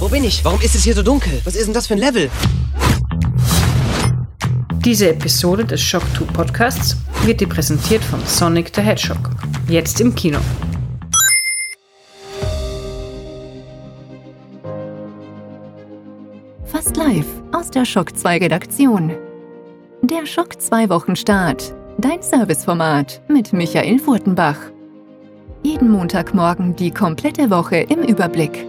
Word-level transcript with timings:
Wo 0.00 0.08
bin 0.08 0.24
ich? 0.24 0.42
Warum 0.46 0.58
ist 0.62 0.74
es 0.74 0.84
hier 0.84 0.94
so 0.94 1.02
dunkel? 1.02 1.42
Was 1.44 1.54
ist 1.54 1.66
denn 1.66 1.74
das 1.74 1.86
für 1.86 1.92
ein 1.92 2.00
Level? 2.00 2.30
Diese 4.82 5.10
Episode 5.10 5.62
des 5.66 5.82
Shock 5.82 6.04
2 6.16 6.24
Podcasts 6.32 6.96
wird 7.24 7.42
dir 7.42 7.46
präsentiert 7.46 8.02
von 8.02 8.18
Sonic 8.24 8.72
the 8.74 8.80
Hedgehog. 8.80 9.18
Jetzt 9.68 10.00
im 10.00 10.14
Kino. 10.14 10.38
Fast 16.64 16.96
live 16.96 17.26
aus 17.52 17.70
der 17.70 17.84
Shock 17.84 18.16
2 18.16 18.38
Redaktion. 18.38 19.12
Der 20.00 20.24
Schock 20.24 20.62
2 20.62 20.88
Wochenstart. 20.88 21.74
Dein 21.98 22.22
Serviceformat 22.22 23.20
mit 23.28 23.52
Michael 23.52 23.98
Furtenbach. 23.98 24.56
Jeden 25.62 25.90
Montagmorgen 25.90 26.74
die 26.74 26.90
komplette 26.90 27.50
Woche 27.50 27.76
im 27.76 27.98
Überblick. 28.02 28.64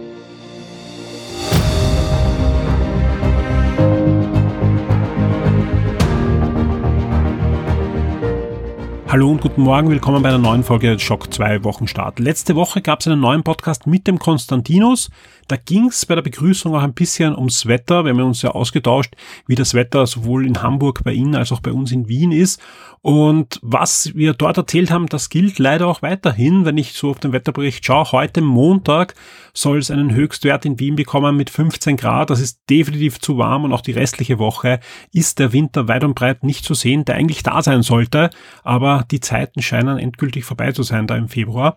Hallo 9.12 9.30
und 9.30 9.42
guten 9.42 9.60
Morgen, 9.60 9.90
willkommen 9.90 10.22
bei 10.22 10.30
einer 10.30 10.38
neuen 10.38 10.64
Folge 10.64 10.98
Schock 10.98 11.30
2 11.30 11.64
Wochenstart. 11.64 12.18
Letzte 12.18 12.56
Woche 12.56 12.80
gab 12.80 13.00
es 13.00 13.08
einen 13.08 13.20
neuen 13.20 13.42
Podcast 13.42 13.86
mit 13.86 14.06
dem 14.06 14.18
Konstantinos. 14.18 15.10
Da 15.52 15.58
ging 15.58 15.88
es 15.88 16.06
bei 16.06 16.14
der 16.14 16.22
Begrüßung 16.22 16.74
auch 16.74 16.80
ein 16.80 16.94
bisschen 16.94 17.36
ums 17.36 17.66
Wetter. 17.66 18.06
Wir 18.06 18.14
haben 18.14 18.22
uns 18.22 18.40
ja 18.40 18.52
ausgetauscht, 18.52 19.16
wie 19.46 19.54
das 19.54 19.74
Wetter 19.74 20.06
sowohl 20.06 20.46
in 20.46 20.62
Hamburg 20.62 21.04
bei 21.04 21.12
Ihnen 21.12 21.34
als 21.34 21.52
auch 21.52 21.60
bei 21.60 21.72
uns 21.72 21.92
in 21.92 22.08
Wien 22.08 22.32
ist. 22.32 22.58
Und 23.02 23.58
was 23.60 24.14
wir 24.14 24.32
dort 24.32 24.56
erzählt 24.56 24.90
haben, 24.90 25.08
das 25.08 25.28
gilt 25.28 25.58
leider 25.58 25.88
auch 25.88 26.00
weiterhin. 26.00 26.64
Wenn 26.64 26.78
ich 26.78 26.94
so 26.94 27.10
auf 27.10 27.20
den 27.20 27.32
Wetterbericht 27.32 27.84
schaue, 27.84 28.12
heute 28.12 28.40
Montag 28.40 29.14
soll 29.52 29.76
es 29.76 29.90
einen 29.90 30.14
Höchstwert 30.14 30.64
in 30.64 30.80
Wien 30.80 30.96
bekommen 30.96 31.36
mit 31.36 31.50
15 31.50 31.98
Grad. 31.98 32.30
Das 32.30 32.40
ist 32.40 32.62
definitiv 32.70 33.20
zu 33.20 33.36
warm 33.36 33.64
und 33.64 33.74
auch 33.74 33.82
die 33.82 33.92
restliche 33.92 34.38
Woche 34.38 34.80
ist 35.12 35.38
der 35.38 35.52
Winter 35.52 35.86
weit 35.86 36.02
und 36.02 36.14
breit 36.14 36.44
nicht 36.44 36.64
zu 36.64 36.72
sehen, 36.72 37.04
der 37.04 37.16
eigentlich 37.16 37.42
da 37.42 37.60
sein 37.60 37.82
sollte. 37.82 38.30
Aber 38.62 39.04
die 39.10 39.20
Zeiten 39.20 39.60
scheinen 39.60 39.98
endgültig 39.98 40.46
vorbei 40.46 40.72
zu 40.72 40.82
sein 40.82 41.06
da 41.06 41.14
im 41.14 41.28
Februar. 41.28 41.76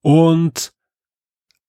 Und 0.00 0.75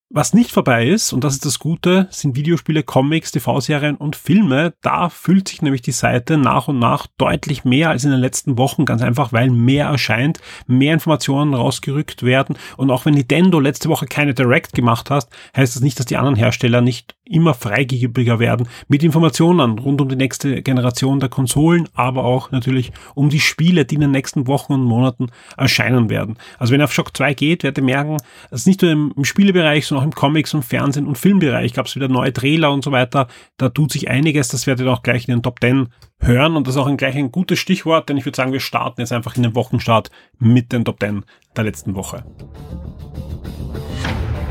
was 0.09 0.33
nicht 0.33 0.51
vorbei 0.51 0.87
ist, 0.87 1.11
und 1.11 1.23
das 1.23 1.33
ist 1.33 1.45
das 1.45 1.59
Gute, 1.59 2.07
sind 2.11 2.35
Videospiele, 2.35 2.83
Comics, 2.83 3.31
TV-Serien 3.31 3.95
und 3.95 4.15
Filme. 4.15 4.73
Da 4.81 5.09
füllt 5.09 5.49
sich 5.49 5.61
nämlich 5.61 5.81
die 5.81 5.91
Seite 5.91 6.37
nach 6.37 6.69
und 6.69 6.79
nach 6.79 7.07
deutlich 7.17 7.65
mehr 7.65 7.89
als 7.89 8.05
in 8.05 8.11
den 8.11 8.19
letzten 8.21 8.57
Wochen, 8.57 8.85
ganz 8.85 9.01
einfach, 9.01 9.33
weil 9.33 9.49
mehr 9.49 9.87
erscheint, 9.87 10.39
mehr 10.65 10.93
Informationen 10.93 11.53
rausgerückt 11.53 12.23
werden. 12.23 12.57
Und 12.77 12.89
auch 12.89 13.05
wenn 13.05 13.15
Nintendo 13.15 13.59
letzte 13.59 13.89
Woche 13.89 14.05
keine 14.05 14.33
Direct 14.33 14.73
gemacht 14.73 15.09
hat, 15.09 15.27
heißt 15.55 15.75
das 15.75 15.83
nicht, 15.83 15.99
dass 15.99 16.05
die 16.05 16.17
anderen 16.17 16.35
Hersteller 16.35 16.79
nicht 16.79 17.17
immer 17.29 17.53
freigebiger 17.53 18.39
werden 18.39 18.67
mit 18.87 19.03
Informationen 19.03 19.79
rund 19.79 20.01
um 20.01 20.09
die 20.09 20.15
nächste 20.15 20.61
Generation 20.61 21.19
der 21.19 21.29
Konsolen, 21.29 21.89
aber 21.93 22.23
auch 22.23 22.51
natürlich 22.51 22.91
um 23.15 23.29
die 23.29 23.39
Spiele, 23.39 23.85
die 23.85 23.95
in 23.95 24.01
den 24.01 24.11
nächsten 24.11 24.47
Wochen 24.47 24.73
und 24.73 24.83
Monaten 24.83 25.27
erscheinen 25.57 26.09
werden. 26.09 26.37
Also 26.57 26.73
wenn 26.73 26.81
ihr 26.81 26.85
auf 26.85 26.93
Shock 26.93 27.15
2 27.15 27.33
geht, 27.33 27.63
werdet 27.63 27.79
ihr 27.79 27.83
merken, 27.83 28.17
dass 28.49 28.65
nicht 28.65 28.81
nur 28.81 28.91
im, 28.91 29.13
Spielebereich, 29.23 29.85
sondern 29.85 29.96
auch 29.97 30.03
im 30.03 30.13
Comics 30.13 30.53
und 30.53 30.63
Fernsehen 30.63 31.07
und 31.07 31.17
Filmbereich 31.17 31.73
gab 31.73 31.87
es 31.87 31.95
wieder 31.95 32.07
neue 32.07 32.31
Trailer 32.31 32.71
und 32.71 32.83
so 32.83 32.91
weiter. 32.91 33.27
Da 33.57 33.69
tut 33.69 33.91
sich 33.91 34.09
einiges, 34.09 34.47
das 34.47 34.67
werdet 34.67 34.85
ihr 34.85 34.93
auch 34.93 35.03
gleich 35.03 35.27
in 35.27 35.35
den 35.35 35.43
Top 35.43 35.59
10 35.59 35.89
hören 36.19 36.55
und 36.55 36.67
das 36.67 36.75
ist 36.75 36.81
auch 36.81 36.87
ein, 36.87 36.97
gleich 36.97 37.15
ein 37.15 37.31
gutes 37.31 37.59
Stichwort, 37.59 38.09
denn 38.09 38.17
ich 38.17 38.25
würde 38.25 38.35
sagen, 38.35 38.53
wir 38.53 38.59
starten 38.59 39.01
jetzt 39.01 39.11
einfach 39.11 39.35
in 39.35 39.43
den 39.43 39.55
Wochenstart 39.55 40.09
mit 40.39 40.71
den 40.71 40.85
Top 40.85 40.99
10 40.99 41.23
der 41.55 41.63
letzten 41.63 41.95
Woche. 41.95 42.23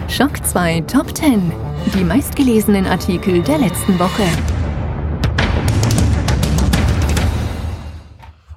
Schock 0.08 0.44
2 0.44 0.82
Top 0.82 1.16
10. 1.16 1.52
Die 1.94 2.04
meistgelesenen 2.04 2.86
Artikel 2.86 3.42
der 3.42 3.58
letzten 3.58 3.98
Woche. 3.98 4.22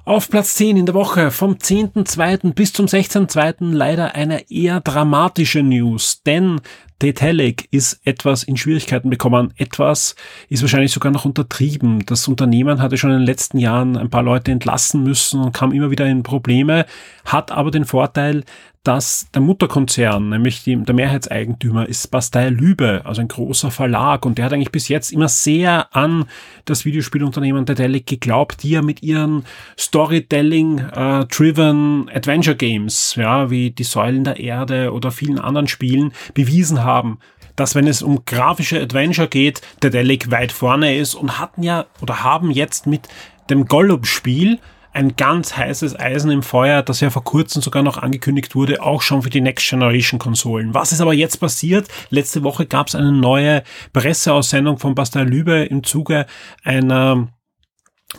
Auf 0.06 0.30
Platz 0.30 0.54
10 0.54 0.78
in 0.78 0.86
der 0.86 0.94
Woche 0.94 1.30
vom 1.30 1.56
10.2. 1.56 2.54
bis 2.54 2.72
zum 2.72 2.86
16.2. 2.86 3.72
leider 3.72 4.14
eine 4.14 4.50
eher 4.50 4.80
dramatische 4.80 5.62
News, 5.62 6.22
denn 6.22 6.62
Detailing 7.02 7.56
ist 7.70 8.00
etwas 8.04 8.42
in 8.42 8.56
Schwierigkeiten 8.56 9.10
bekommen. 9.10 9.52
Etwas 9.56 10.16
ist 10.48 10.62
wahrscheinlich 10.62 10.92
sogar 10.92 11.12
noch 11.12 11.24
untertrieben. 11.26 12.04
Das 12.06 12.28
Unternehmen 12.28 12.80
hatte 12.80 12.96
schon 12.96 13.10
in 13.10 13.18
den 13.18 13.26
letzten 13.26 13.58
Jahren 13.58 13.96
ein 13.96 14.10
paar 14.10 14.22
Leute 14.22 14.52
entlassen 14.52 15.02
müssen 15.02 15.40
und 15.40 15.52
kam 15.52 15.72
immer 15.72 15.90
wieder 15.90 16.06
in 16.06 16.22
Probleme, 16.22 16.86
hat 17.24 17.52
aber 17.52 17.70
den 17.70 17.84
Vorteil, 17.84 18.44
dass 18.82 19.28
der 19.34 19.42
Mutterkonzern, 19.42 20.30
nämlich 20.30 20.64
die, 20.64 20.74
der 20.76 20.94
Mehrheitseigentümer, 20.94 21.86
ist 21.86 22.10
Bastei 22.10 22.48
Lübe, 22.48 23.02
also 23.04 23.20
ein 23.20 23.28
großer 23.28 23.70
Verlag. 23.70 24.24
Und 24.24 24.38
der 24.38 24.46
hat 24.46 24.54
eigentlich 24.54 24.72
bis 24.72 24.88
jetzt 24.88 25.12
immer 25.12 25.28
sehr 25.28 25.94
an 25.94 26.24
das 26.64 26.86
Videospielunternehmen 26.86 27.66
Dedelic 27.66 28.06
geglaubt, 28.06 28.62
die 28.62 28.70
ja 28.70 28.80
mit 28.80 29.02
ihren 29.02 29.44
Storytelling-driven 29.78 32.08
äh, 32.08 32.16
Adventure 32.16 32.56
Games, 32.56 33.16
ja, 33.16 33.50
wie 33.50 33.70
die 33.70 33.84
Säulen 33.84 34.24
der 34.24 34.40
Erde 34.40 34.94
oder 34.94 35.10
vielen 35.10 35.38
anderen 35.38 35.68
Spielen 35.68 36.14
bewiesen 36.32 36.82
haben, 36.82 37.18
dass 37.56 37.74
wenn 37.74 37.86
es 37.86 38.00
um 38.00 38.24
grafische 38.24 38.80
Adventure 38.80 39.28
geht, 39.28 39.60
der 39.82 39.90
Delic 39.90 40.30
weit 40.30 40.52
vorne 40.52 40.96
ist 40.96 41.14
und 41.14 41.38
hatten 41.38 41.62
ja 41.62 41.84
oder 42.00 42.22
haben 42.22 42.50
jetzt 42.50 42.86
mit 42.86 43.10
dem 43.50 43.66
Gollum-Spiel 43.66 44.58
ein 44.92 45.16
ganz 45.16 45.56
heißes 45.56 45.98
Eisen 45.98 46.30
im 46.30 46.42
Feuer, 46.42 46.82
das 46.82 47.00
ja 47.00 47.10
vor 47.10 47.24
kurzem 47.24 47.62
sogar 47.62 47.82
noch 47.82 47.98
angekündigt 47.98 48.54
wurde, 48.54 48.82
auch 48.82 49.02
schon 49.02 49.22
für 49.22 49.30
die 49.30 49.40
Next 49.40 49.68
Generation 49.68 50.18
Konsolen. 50.18 50.74
Was 50.74 50.92
ist 50.92 51.00
aber 51.00 51.14
jetzt 51.14 51.38
passiert? 51.38 51.88
Letzte 52.10 52.42
Woche 52.42 52.66
gab 52.66 52.88
es 52.88 52.94
eine 52.94 53.12
neue 53.12 53.62
Presseaussendung 53.92 54.78
von 54.78 54.94
Bastei 54.94 55.22
Lübe 55.22 55.64
im 55.64 55.84
Zuge 55.84 56.26
einer 56.64 57.28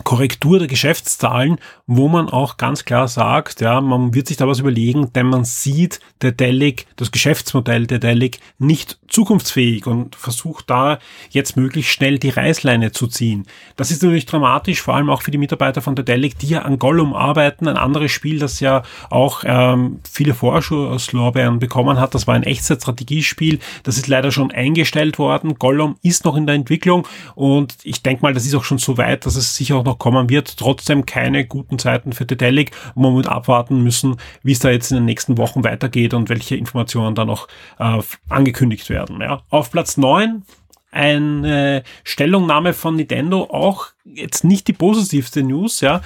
Korrektur 0.05 0.57
der 0.57 0.69
Geschäftszahlen, 0.69 1.57
wo 1.85 2.07
man 2.07 2.29
auch 2.29 2.55
ganz 2.55 2.85
klar 2.85 3.09
sagt, 3.09 3.59
ja, 3.59 3.81
man 3.81 4.13
wird 4.13 4.27
sich 4.27 4.37
da 4.37 4.47
was 4.47 4.59
überlegen, 4.59 5.11
denn 5.11 5.25
man 5.27 5.43
sieht 5.43 5.99
der 6.21 6.31
Delic, 6.31 6.87
das 6.95 7.11
Geschäftsmodell 7.11 7.87
der 7.87 7.99
Delic 7.99 8.39
nicht 8.57 8.99
zukunftsfähig 9.09 9.87
und 9.87 10.15
versucht 10.15 10.69
da 10.69 10.99
jetzt 11.29 11.57
möglichst 11.57 11.91
schnell 11.91 12.19
die 12.19 12.29
Reißleine 12.29 12.93
zu 12.93 13.07
ziehen. 13.07 13.45
Das 13.75 13.91
ist 13.91 14.01
natürlich 14.01 14.25
dramatisch, 14.25 14.81
vor 14.81 14.95
allem 14.95 15.09
auch 15.09 15.23
für 15.23 15.31
die 15.31 15.37
Mitarbeiter 15.37 15.81
von 15.81 15.95
der 15.95 16.05
Delic, 16.05 16.39
die 16.39 16.47
ja 16.47 16.61
an 16.61 16.79
Gollum 16.79 17.13
arbeiten, 17.13 17.67
ein 17.67 17.75
anderes 17.75 18.11
Spiel, 18.11 18.39
das 18.39 18.61
ja 18.61 18.83
auch 19.09 19.43
ähm, 19.45 19.99
viele 20.09 20.33
Vorschusslorbeeren 20.33 21.59
bekommen 21.59 21.99
hat. 21.99 22.15
Das 22.15 22.27
war 22.27 22.35
ein 22.35 22.43
Echtzeitstrategiespiel, 22.43 23.59
das 23.83 23.97
ist 23.97 24.07
leider 24.07 24.31
schon 24.31 24.51
eingestellt 24.51 25.19
worden. 25.19 25.55
Gollum 25.55 25.97
ist 26.01 26.23
noch 26.23 26.37
in 26.37 26.45
der 26.45 26.55
Entwicklung 26.55 27.05
und 27.35 27.75
ich 27.83 28.01
denke 28.01 28.23
mal, 28.23 28.33
das 28.33 28.45
ist 28.45 28.55
auch 28.55 28.63
schon 28.63 28.77
so 28.77 28.97
weit, 28.97 29.25
dass 29.25 29.35
es 29.35 29.57
sicher 29.57 29.80
auch 29.81 29.85
noch 29.85 29.99
kommen 29.99 30.29
wird. 30.29 30.57
Trotzdem 30.57 31.05
keine 31.05 31.45
guten 31.45 31.79
Zeiten 31.79 32.13
für 32.13 32.25
Dedelic. 32.25 32.71
Man 32.95 33.13
muss 33.13 33.27
abwarten 33.27 33.83
müssen, 33.83 34.17
wie 34.43 34.53
es 34.53 34.59
da 34.59 34.69
jetzt 34.69 34.91
in 34.91 34.97
den 34.97 35.05
nächsten 35.05 35.37
Wochen 35.37 35.63
weitergeht 35.63 36.13
und 36.13 36.29
welche 36.29 36.55
Informationen 36.55 37.15
da 37.15 37.25
noch 37.25 37.47
äh, 37.79 37.99
angekündigt 38.29 38.89
werden. 38.89 39.21
Ja. 39.21 39.41
Auf 39.49 39.71
Platz 39.71 39.97
neun 39.97 40.43
eine 40.91 41.83
Stellungnahme 42.03 42.73
von 42.73 42.97
Nintendo, 42.97 43.43
auch 43.43 43.87
jetzt 44.03 44.43
nicht 44.43 44.67
die 44.67 44.73
positivste 44.73 45.41
News, 45.41 45.79
ja. 45.79 46.01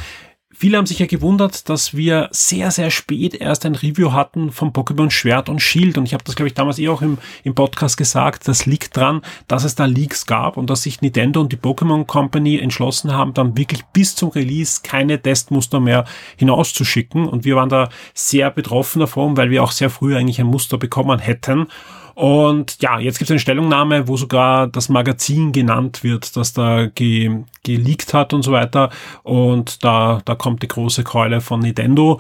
Viele 0.58 0.78
haben 0.78 0.86
sich 0.86 1.00
ja 1.00 1.06
gewundert, 1.06 1.68
dass 1.68 1.98
wir 1.98 2.30
sehr, 2.32 2.72
sehr 2.72 2.90
spät 2.90 3.36
erst 3.36 3.66
ein 3.66 3.76
Review 3.76 4.14
hatten 4.14 4.54
von 4.54 4.72
Pokémon 4.72 5.12
Schwert 5.12 5.50
und 5.50 5.60
Schild. 5.60 5.98
Und 5.98 6.06
ich 6.06 6.14
habe 6.14 6.24
das, 6.24 6.38
glaube 6.38 6.48
ich, 6.48 6.54
damals 6.54 6.80
eh 6.80 6.88
auch 6.88 7.02
im, 7.02 7.18
im 7.44 7.54
Podcast 7.54 7.98
gesagt. 7.98 8.48
Das 8.48 8.66
liegt 8.66 8.96
dran, 8.96 9.22
dass 9.50 9.66
es 9.66 9.76
da 9.76 9.84
Leaks 9.84 10.26
gab 10.26 10.56
und 10.56 10.70
dass 10.70 10.84
sich 10.84 11.02
Nintendo 11.02 11.42
und 11.42 11.52
die 11.52 11.58
Pokémon 11.58 12.06
Company 12.06 12.58
entschlossen 12.58 13.12
haben, 13.12 13.34
dann 13.34 13.58
wirklich 13.58 13.84
bis 13.88 14.16
zum 14.16 14.30
Release 14.30 14.80
keine 14.82 15.22
Testmuster 15.22 15.82
mehr 15.82 16.06
hinauszuschicken. 16.38 17.28
Und 17.28 17.44
wir 17.44 17.58
waren 17.58 17.68
da 17.68 17.90
sehr 18.14 18.50
betroffen 18.50 19.02
davon, 19.02 19.36
weil 19.36 19.50
wir 19.50 19.62
auch 19.62 19.74
sehr 19.74 19.90
früh 19.90 20.16
eigentlich 20.16 20.40
ein 20.40 20.48
Muster 20.48 20.78
bekommen 20.78 21.20
hätten. 21.20 21.68
Und 22.16 22.82
ja, 22.82 23.00
jetzt 23.00 23.20
gibt 23.20 23.30
es 23.30 23.34
eine 23.34 23.40
Stellungnahme, 23.40 24.08
wo 24.08 24.18
sogar 24.18 24.68
das 24.68 24.90
Magazin 24.90 25.52
genannt 25.52 26.04
wird, 26.04 26.36
das 26.36 26.54
da 26.54 26.88
ge 26.88 27.44
geleakt 27.64 28.14
hat 28.14 28.34
und 28.34 28.42
so 28.42 28.52
weiter. 28.52 28.90
Und 29.24 29.84
da, 29.84 30.22
da 30.26 30.36
kommt 30.36 30.64
die 30.64 30.68
große 30.68 31.04
Keule 31.04 31.42
von 31.42 31.60
Nintendo 31.60 32.20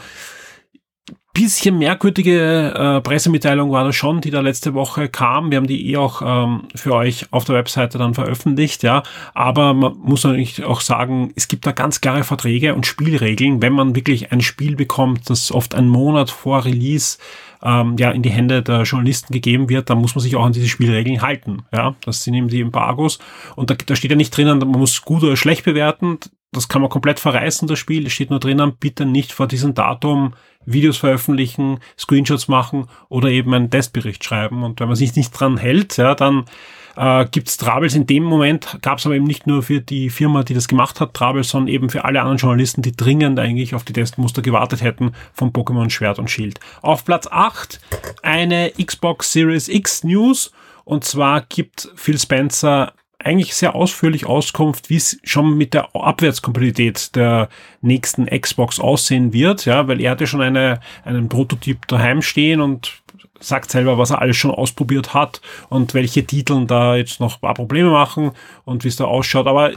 bisschen 1.36 1.78
merkwürdige 1.78 2.74
äh, 2.74 3.02
Pressemitteilung 3.02 3.70
war 3.70 3.84
das 3.84 3.96
schon, 3.96 4.22
die 4.22 4.32
da 4.32 4.40
letzte 4.40 4.74
Woche 4.74 5.10
kam. 5.10 5.52
Wir 5.52 5.58
haben 5.58 5.68
die 5.68 5.92
eh 5.92 5.98
auch 5.98 6.22
ähm, 6.26 6.64
für 6.74 6.94
euch 6.94 7.28
auf 7.32 7.44
der 7.44 7.56
Webseite 7.56 7.98
dann 7.98 8.14
veröffentlicht, 8.14 8.84
ja. 8.84 9.04
Aber 9.34 9.74
man 9.74 9.98
muss 9.98 10.24
natürlich 10.24 10.64
auch 10.64 10.80
sagen, 10.80 11.34
es 11.36 11.50
gibt 11.50 11.68
da 11.68 11.74
ganz 11.74 12.00
klare 12.00 12.24
Verträge 12.24 12.74
und 12.74 12.88
Spielregeln. 12.88 13.62
Wenn 13.62 13.74
man 13.74 13.96
wirklich 13.96 14.32
ein 14.32 14.40
Spiel 14.40 14.78
bekommt, 14.78 15.30
das 15.30 15.52
oft 15.52 15.76
einen 15.76 15.90
Monat 15.90 16.30
vor 16.32 16.64
Release 16.64 17.18
ähm, 17.66 17.98
ja 17.98 18.12
in 18.12 18.22
die 18.22 18.30
Hände 18.30 18.62
der 18.62 18.84
Journalisten 18.84 19.34
gegeben 19.34 19.68
wird, 19.70 19.90
dann 19.90 19.98
muss 19.98 20.16
man 20.16 20.22
sich 20.22 20.36
auch 20.36 20.46
an 20.46 20.54
diese 20.54 20.70
Spielregeln 20.70 21.22
halten. 21.22 21.64
Ja, 21.74 21.96
das 22.06 22.24
sind 22.24 22.36
eben 22.36 22.48
die 22.48 22.62
Embargos. 22.62 23.20
Und 23.56 23.70
da, 23.70 23.76
da 23.76 23.96
steht 23.96 24.12
ja 24.12 24.18
nicht 24.18 24.36
drinnen, 24.36 24.60
man 24.60 24.80
muss 24.80 25.02
gut 25.02 25.24
oder 25.24 25.36
schlecht 25.36 25.66
bewerten. 25.66 26.20
Das 26.52 26.70
kann 26.70 26.82
man 26.82 26.90
komplett 26.90 27.20
verreißen, 27.20 27.68
das 27.68 27.80
Spiel. 27.80 28.06
Es 28.06 28.14
steht 28.14 28.30
nur 28.30 28.40
drinnen, 28.40 28.78
bitte 28.80 29.06
nicht 29.06 29.34
vor 29.34 29.48
diesem 29.48 29.74
Datum 29.74 30.34
Videos 30.66 30.98
veröffentlichen, 30.98 31.80
Screenshots 31.98 32.48
machen 32.48 32.88
oder 33.10 33.30
eben 33.30 33.54
einen 33.54 33.70
Testbericht 33.70 34.24
schreiben. 34.24 34.64
Und 34.64 34.80
wenn 34.80 34.88
man 34.88 34.96
sich 34.96 35.16
nicht 35.16 35.32
dran 35.32 35.58
hält, 35.58 35.98
ja, 35.98 36.16
dann 36.16 36.46
äh, 36.96 37.26
gibt's 37.30 37.58
Trabels 37.58 37.96
in 37.96 38.08
dem 38.08 38.24
Moment, 38.24 38.80
gab's 38.82 39.06
aber 39.06 39.16
eben 39.16 39.26
nicht 39.26 39.48
nur 39.48 39.64
für 39.64 39.82
die 39.82 40.10
Firma, 40.10 40.44
die 40.44 40.54
das 40.54 40.68
gemacht 40.68 41.00
hat, 41.00 41.14
Trabels, 41.14 41.50
sondern 41.50 41.74
eben 41.74 41.90
für 41.90 42.06
alle 42.06 42.22
anderen 42.22 42.38
Journalisten, 42.38 42.82
die 42.82 42.96
dringend 42.96 43.40
eigentlich 43.40 43.76
auf 43.76 43.84
die 43.84 43.94
Testmuster 43.94 44.42
gewartet 44.42 44.82
hätten 44.82 45.14
von 45.34 45.52
Pokémon 45.52 45.90
Schwert 45.90 46.20
und 46.20 46.30
Schild. 46.30 46.60
Auf 46.82 47.06
Platz 47.06 47.28
8 47.30 47.80
eine 48.22 48.72
Xbox 48.72 49.32
Series 49.32 49.68
X 49.68 50.04
News. 50.04 50.52
Und 50.84 51.04
zwar 51.04 51.42
gibt 51.42 51.90
Phil 51.96 52.20
Spencer 52.20 52.94
eigentlich 53.26 53.56
sehr 53.56 53.74
ausführlich 53.74 54.26
Auskunft, 54.28 54.90
wie 54.90 54.98
es 54.98 55.20
schon 55.24 55.58
mit 55.58 55.74
der 55.74 55.96
Abwärtskompatibilität 55.96 57.16
der 57.16 57.50
nächsten 57.82 58.28
Xbox 58.28 58.80
aussehen 58.80 59.34
wird, 59.34 59.66
ja, 59.66 59.88
weil 59.88 60.00
er 60.00 60.12
hatte 60.12 60.28
schon 60.28 60.42
eine, 60.42 60.80
einen 61.04 61.28
Prototyp 61.28 61.88
daheim 61.88 62.22
stehen 62.22 62.62
und 62.62 63.02
sagt 63.48 63.72
selber, 63.72 63.98
was 63.98 64.12
er 64.12 64.22
alles 64.22 64.38
schon 64.38 64.52
ausprobiert 64.52 65.14
hat 65.14 65.42
und 65.70 65.94
welche 65.94 66.26
Titeln 66.26 66.68
da 66.68 66.96
jetzt 66.96 67.20
noch 67.20 67.36
ein 67.36 67.42
paar 67.42 67.54
Probleme 67.54 67.90
machen 67.90 68.32
und 68.64 68.84
wie 68.84 68.88
es 68.88 68.96
da 68.96 69.06
ausschaut. 69.06 69.48
Aber 69.48 69.72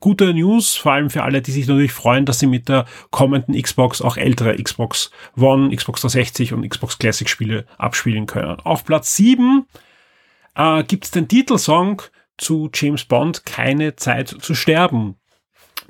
gute 0.00 0.32
News, 0.34 0.76
vor 0.76 0.92
allem 0.92 1.10
für 1.10 1.22
alle, 1.22 1.42
die 1.42 1.52
sich 1.52 1.66
natürlich 1.66 1.92
freuen, 1.92 2.24
dass 2.24 2.38
sie 2.38 2.46
mit 2.46 2.68
der 2.68 2.86
kommenden 3.10 3.60
Xbox 3.60 4.02
auch 4.02 4.16
ältere 4.16 4.56
Xbox 4.62 5.10
One, 5.38 5.74
Xbox 5.74 6.02
360 6.02 6.52
und 6.52 6.68
Xbox 6.68 6.98
Classic 6.98 7.28
Spiele 7.28 7.66
abspielen 7.78 8.26
können. 8.26 8.60
Auf 8.60 8.84
Platz 8.84 9.16
7 9.16 9.66
äh, 10.54 10.84
gibt 10.84 11.04
es 11.04 11.10
den 11.10 11.28
Titelsong 11.28 12.02
zu 12.38 12.70
James 12.72 13.04
Bond 13.04 13.46
Keine 13.46 13.96
Zeit 13.96 14.28
zu 14.28 14.54
sterben. 14.54 15.16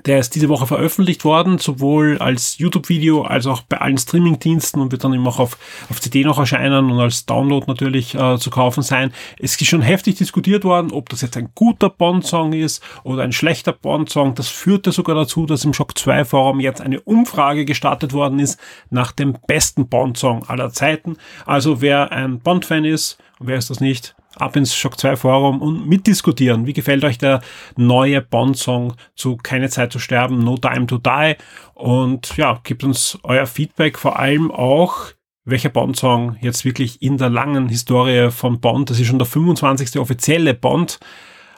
Der 0.07 0.19
ist 0.19 0.35
diese 0.35 0.47
Woche 0.47 0.65
veröffentlicht 0.65 1.25
worden, 1.25 1.57
sowohl 1.57 2.17
als 2.19 2.59
YouTube-Video 2.59 3.23
als 3.23 3.45
auch 3.45 3.63
bei 3.63 3.81
allen 3.81 3.97
Streaming-Diensten 3.97 4.79
und 4.79 4.93
wird 4.93 5.03
dann 5.03 5.13
eben 5.13 5.27
auch 5.27 5.37
auf, 5.37 5.57
auf 5.89 5.99
CD 5.99 6.23
noch 6.23 6.39
erscheinen 6.39 6.89
und 6.89 6.97
als 6.97 7.25
Download 7.25 7.65
natürlich 7.67 8.15
äh, 8.15 8.37
zu 8.37 8.49
kaufen 8.49 8.83
sein. 8.83 9.11
Es 9.37 9.59
ist 9.59 9.67
schon 9.67 9.81
heftig 9.81 10.15
diskutiert 10.15 10.63
worden, 10.63 10.93
ob 10.93 11.09
das 11.09 11.19
jetzt 11.21 11.35
ein 11.35 11.49
guter 11.55 11.89
Bond-Song 11.89 12.53
ist 12.53 12.81
oder 13.03 13.23
ein 13.23 13.33
schlechter 13.33 13.73
Bond-Song. 13.73 14.33
Das 14.33 14.47
führte 14.47 14.93
sogar 14.93 15.15
dazu, 15.15 15.45
dass 15.45 15.65
im 15.65 15.73
Shock 15.73 15.97
2 15.97 16.23
Forum 16.23 16.61
jetzt 16.61 16.79
eine 16.79 17.01
Umfrage 17.01 17.65
gestartet 17.65 18.13
worden 18.13 18.39
ist 18.39 18.57
nach 18.89 19.11
dem 19.11 19.37
besten 19.45 19.89
Bond-Song 19.89 20.47
aller 20.47 20.71
Zeiten. 20.71 21.17
Also 21.45 21.81
wer 21.81 22.13
ein 22.13 22.39
Bond-Fan 22.39 22.85
ist, 22.85 23.17
und 23.39 23.47
wer 23.47 23.57
ist 23.57 23.69
das 23.69 23.81
nicht, 23.81 24.15
ab 24.41 24.55
ins 24.55 24.75
Shock 24.75 24.99
2 24.99 25.15
Forum 25.15 25.61
und 25.61 25.87
mitdiskutieren. 25.87 26.65
Wie 26.65 26.73
gefällt 26.73 27.03
euch 27.03 27.17
der 27.17 27.41
neue 27.75 28.21
Bond-Song 28.21 28.93
zu 29.15 29.37
Keine 29.37 29.69
Zeit 29.69 29.91
zu 29.91 29.99
sterben, 29.99 30.39
No 30.43 30.57
Time 30.57 30.87
to 30.87 30.97
Die? 30.97 31.35
Und 31.73 32.35
ja, 32.37 32.59
gebt 32.63 32.83
uns 32.83 33.17
euer 33.23 33.45
Feedback, 33.45 33.97
vor 33.97 34.19
allem 34.19 34.51
auch, 34.51 35.11
welcher 35.45 35.69
Bond-Song 35.69 36.37
jetzt 36.41 36.65
wirklich 36.65 37.01
in 37.01 37.17
der 37.17 37.29
langen 37.29 37.69
Historie 37.69 38.31
von 38.31 38.59
Bond, 38.59 38.89
das 38.89 38.99
ist 38.99 39.07
schon 39.07 39.19
der 39.19 39.27
25. 39.27 39.97
offizielle 39.97 40.53
Bond, 40.53 40.99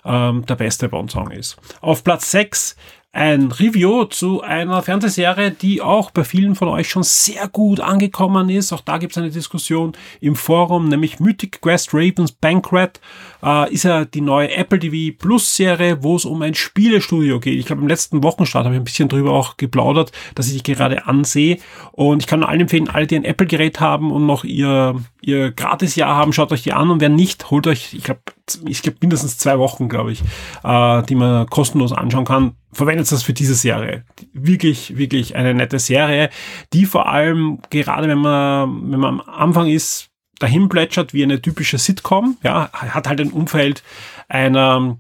ähm, 0.06 0.46
der 0.46 0.56
beste 0.56 0.90
Bond-Song 0.90 1.32
ist. 1.32 1.58
Auf 1.82 2.04
Platz 2.04 2.32
6 2.32 2.76
ein 3.12 3.52
Review 3.52 4.06
zu 4.06 4.42
einer 4.42 4.84
Fernsehserie, 4.84 5.50
die 5.50 5.82
auch 5.82 6.12
bei 6.12 6.24
vielen 6.24 6.54
von 6.54 6.68
euch 6.68 6.90
schon 6.90 7.02
sehr 7.02 7.48
gut 7.48 7.80
angekommen 7.80 8.50
ist. 8.50 8.72
Auch 8.72 8.82
da 8.82 9.00
gibt 9.00 9.14
es 9.14 9.18
eine 9.18 9.32
Diskussion 9.32 9.94
im 10.22 10.36
Forum, 10.36 10.90
nämlich 10.90 11.20
Mythic 11.20 11.60
Quest 11.60 11.92
Ravens 11.92 12.32
Banquet 12.32 13.02
äh, 13.44 13.74
ist 13.74 13.84
ja 13.84 14.06
die 14.06 14.22
neue 14.22 14.52
Apple 14.52 14.78
TV 14.78 15.18
Plus 15.18 15.56
Serie, 15.56 16.04
wo 16.04 16.18
es 16.18 16.26
um 16.26 16.44
ein 16.44 16.54
Spielestudio 16.54 17.40
geht. 17.40 17.60
Ich 17.60 17.66
glaube, 17.66 17.82
im 17.82 17.88
letzten 17.88 18.22
Wochenstart 18.22 18.66
habe 18.66 18.76
ich 18.76 18.82
ein 18.82 18.86
bisschen 18.86 19.10
drüber 19.10 19.32
auch 19.32 19.58
geplaudert, 19.58 20.12
dass 20.36 20.52
ich 20.52 20.62
die 20.62 20.74
gerade 20.74 21.08
ansehe. 21.08 21.58
Und 21.94 22.22
ich 22.22 22.28
kann 22.28 22.44
allen 22.44 22.62
empfehlen, 22.62 22.90
alle, 22.90 23.08
die 23.08 23.16
ein 23.16 23.26
Apple-Gerät 23.26 23.80
haben 23.80 24.12
und 24.12 24.28
noch 24.28 24.44
ihr, 24.44 25.02
ihr 25.22 25.52
Gratis-Jahr 25.52 26.16
haben, 26.16 26.32
schaut 26.32 26.52
euch 26.52 26.62
die 26.62 26.74
an. 26.74 26.92
Und 26.92 27.02
wer 27.02 27.10
nicht, 27.10 27.50
holt 27.50 27.66
euch, 27.66 27.96
ich 27.96 28.04
glaube, 28.04 28.22
ich 28.66 28.82
glaube 28.82 28.98
mindestens 29.02 29.38
zwei 29.38 29.60
Wochen, 29.60 29.90
glaube 29.90 30.12
ich, 30.12 30.22
äh, 30.64 31.04
die 31.04 31.16
man 31.16 31.48
kostenlos 31.48 31.94
anschauen 31.94 32.26
kann. 32.26 32.56
Verwendet 32.72 33.12
das 33.12 33.24
für 33.24 33.34
diese 33.34 33.56
Serie. 33.56 34.04
Wirklich, 34.34 34.98
wirklich 34.98 35.36
eine 35.36 35.54
nette 35.54 35.80
Serie, 35.80 36.30
die 36.74 36.86
vor 36.86 37.10
allem 37.10 37.60
gerade 37.70 38.08
wenn 38.08 38.20
man, 38.20 38.92
wenn 38.92 39.00
man 39.00 39.20
am 39.20 39.30
Anfang 39.30 39.68
ist, 39.68 40.10
dahin 40.40 40.70
plätschert 40.70 41.14
wie 41.14 41.24
eine 41.24 41.42
typische 41.42 41.78
Sitcom, 41.78 42.38
ja, 42.44 42.70
hat 42.72 43.08
halt 43.08 43.22
ein 43.22 43.32
Umfeld 43.32 43.84
einer 44.28 44.98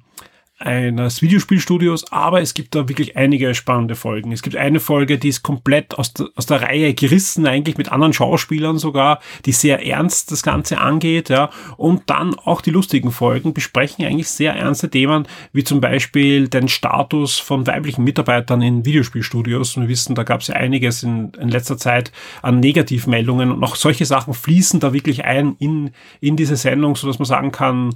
eines 0.59 1.21
Videospielstudios, 1.21 2.11
aber 2.11 2.41
es 2.41 2.53
gibt 2.53 2.75
da 2.75 2.89
wirklich 2.89 3.15
einige 3.15 3.55
spannende 3.55 3.95
Folgen. 3.95 4.31
Es 4.33 4.41
gibt 4.41 4.57
eine 4.57 4.81
Folge, 4.81 5.17
die 5.17 5.29
ist 5.29 5.41
komplett 5.41 5.97
aus 5.97 6.13
der, 6.13 6.27
aus 6.35 6.45
der 6.45 6.61
Reihe 6.61 6.93
gerissen, 6.93 7.47
eigentlich 7.47 7.77
mit 7.77 7.91
anderen 7.91 8.11
Schauspielern 8.11 8.77
sogar, 8.77 9.19
die 9.45 9.53
sehr 9.53 9.85
ernst 9.85 10.31
das 10.31 10.43
Ganze 10.43 10.79
angeht, 10.79 11.29
ja. 11.29 11.49
Und 11.77 12.09
dann 12.09 12.35
auch 12.35 12.59
die 12.61 12.71
lustigen 12.71 13.11
Folgen 13.11 13.53
besprechen 13.53 14.05
eigentlich 14.05 14.27
sehr 14.29 14.53
ernste 14.53 14.89
Themen, 14.89 15.27
wie 15.53 15.63
zum 15.63 15.79
Beispiel 15.79 16.49
den 16.49 16.67
Status 16.67 17.39
von 17.39 17.65
weiblichen 17.65 18.03
Mitarbeitern 18.03 18.61
in 18.61 18.85
Videospielstudios. 18.85 19.77
Und 19.77 19.83
wir 19.83 19.89
wissen, 19.89 20.13
da 20.15 20.23
gab 20.23 20.41
es 20.41 20.47
ja 20.47 20.55
einiges 20.55 21.03
in, 21.03 21.31
in 21.39 21.49
letzter 21.49 21.77
Zeit 21.77 22.11
an 22.41 22.59
Negativmeldungen 22.59 23.51
und 23.51 23.63
auch 23.63 23.77
solche 23.77 24.05
Sachen 24.05 24.33
fließen 24.33 24.81
da 24.81 24.91
wirklich 24.91 25.23
ein 25.23 25.55
in, 25.59 25.91
in 26.19 26.35
diese 26.35 26.57
Sendung, 26.57 26.97
so 26.97 27.07
dass 27.07 27.19
man 27.19 27.25
sagen 27.25 27.51
kann, 27.51 27.95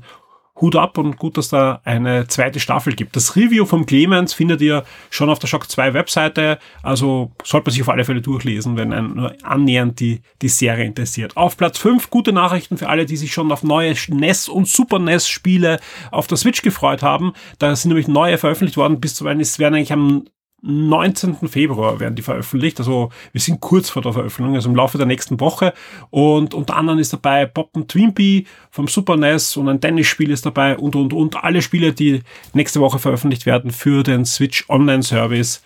Hut 0.62 0.76
ab 0.76 0.98
und 0.98 1.18
gut, 1.18 1.38
dass 1.38 1.50
da 1.50 1.82
eine 1.84 2.28
zweite 2.28 2.60
Staffel 2.60 2.94
gibt. 2.94 3.16
Das 3.16 3.36
Review 3.36 3.66
vom 3.66 3.86
Clemens 3.86 4.34
findet 4.34 4.62
ihr 4.62 4.84
schon 5.10 5.30
auf 5.30 5.40
der 5.40 5.48
Shock 5.48 5.70
2 5.70 5.94
Webseite, 5.94 6.60
also 6.84 7.32
sollte 7.44 7.66
man 7.66 7.72
sich 7.72 7.82
auf 7.82 7.90
alle 7.90 8.06
Fälle 8.06 8.22
durchlesen, 8.22 8.78
wenn 8.78 8.94
einen 8.94 9.16
nur 9.16 9.36
annähernd 9.44 10.00
die, 10.00 10.22
die 10.42 10.50
Serie 10.50 10.86
interessiert. 10.86 11.36
Auf 11.36 11.58
Platz 11.58 11.80
5 11.80 12.10
gute 12.10 12.34
Nachrichten 12.34 12.78
für 12.78 12.90
alle, 12.90 13.06
die 13.06 13.18
sich 13.18 13.34
schon 13.34 13.52
auf 13.52 13.64
neue 13.64 13.96
NES 14.10 14.48
und 14.48 14.68
Super 14.68 15.00
NES 15.00 15.28
Spiele 15.28 15.80
auf 16.12 16.28
der 16.28 16.38
Switch 16.38 16.62
gefreut 16.62 17.02
haben. 17.02 17.34
Da 17.58 17.76
sind 17.76 17.90
nämlich 17.90 18.08
neue 18.08 18.38
veröffentlicht 18.38 18.78
worden, 18.78 19.02
bis 19.02 19.16
zu 19.16 19.28
es 19.28 19.58
werden 19.58 19.76
eigentlich 19.76 19.94
am 19.94 20.26
19. 20.64 21.50
Februar 21.50 22.00
werden 22.00 22.16
die 22.16 22.22
veröffentlicht. 22.22 22.80
Also 22.80 23.10
wir 23.34 23.42
sind 23.42 23.60
kurz 23.60 23.90
vor 23.90 24.02
der 24.02 24.14
Veröffentlichung, 24.14 24.56
also 24.56 24.70
im 24.70 24.76
Laufe 24.76 24.98
der 24.98 25.06
nächsten 25.06 25.40
Woche. 25.40 25.74
Und 26.10 26.54
unter 26.54 26.78
anderem 26.78 27.00
ist 27.00 27.12
dabei 27.12 27.46
Poppen 27.46 27.88
Twimpy 27.88 28.48
vom 28.72 28.88
Super 28.88 29.18
NES 29.18 29.58
und 29.58 29.68
ein 29.68 29.82
Tennisspiel 29.82 30.32
ist 30.32 30.46
dabei 30.46 30.78
und, 30.78 30.96
und, 30.96 31.14
und. 31.14 31.44
Alle 31.44 31.62
Spiele, 31.62 31.94
die 31.94 32.22
nächste 32.54 32.80
Woche 32.80 32.98
veröffentlicht 33.00 33.46
werden 33.46 33.72
für 33.72 34.04
den 34.04 34.26
Switch 34.26 34.70
Online 34.70 35.04
Service, 35.04 35.62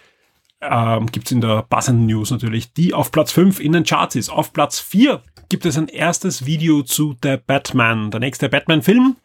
ähm, 0.61 1.05
gibt 1.07 1.31
in 1.31 1.41
der 1.41 1.61
passenden 1.61 2.07
News 2.07 2.31
natürlich, 2.31 2.73
die 2.73 2.95
auf 2.95 3.11
Platz 3.11 3.31
5 3.31 3.59
in 3.59 3.73
den 3.73 3.83
Charts 3.83 4.15
ist. 4.15 4.29
Auf 4.29 4.51
Platz 4.51 4.79
4 4.79 5.21
gibt 5.49 5.65
es 5.65 5.77
ein 5.77 5.87
erstes 5.87 6.45
Video 6.47 6.81
zu 6.81 7.15
The 7.21 7.37
Batman, 7.45 8.09
der 8.09 8.19
nächste 8.19 8.49
Batman-Film. 8.49 9.15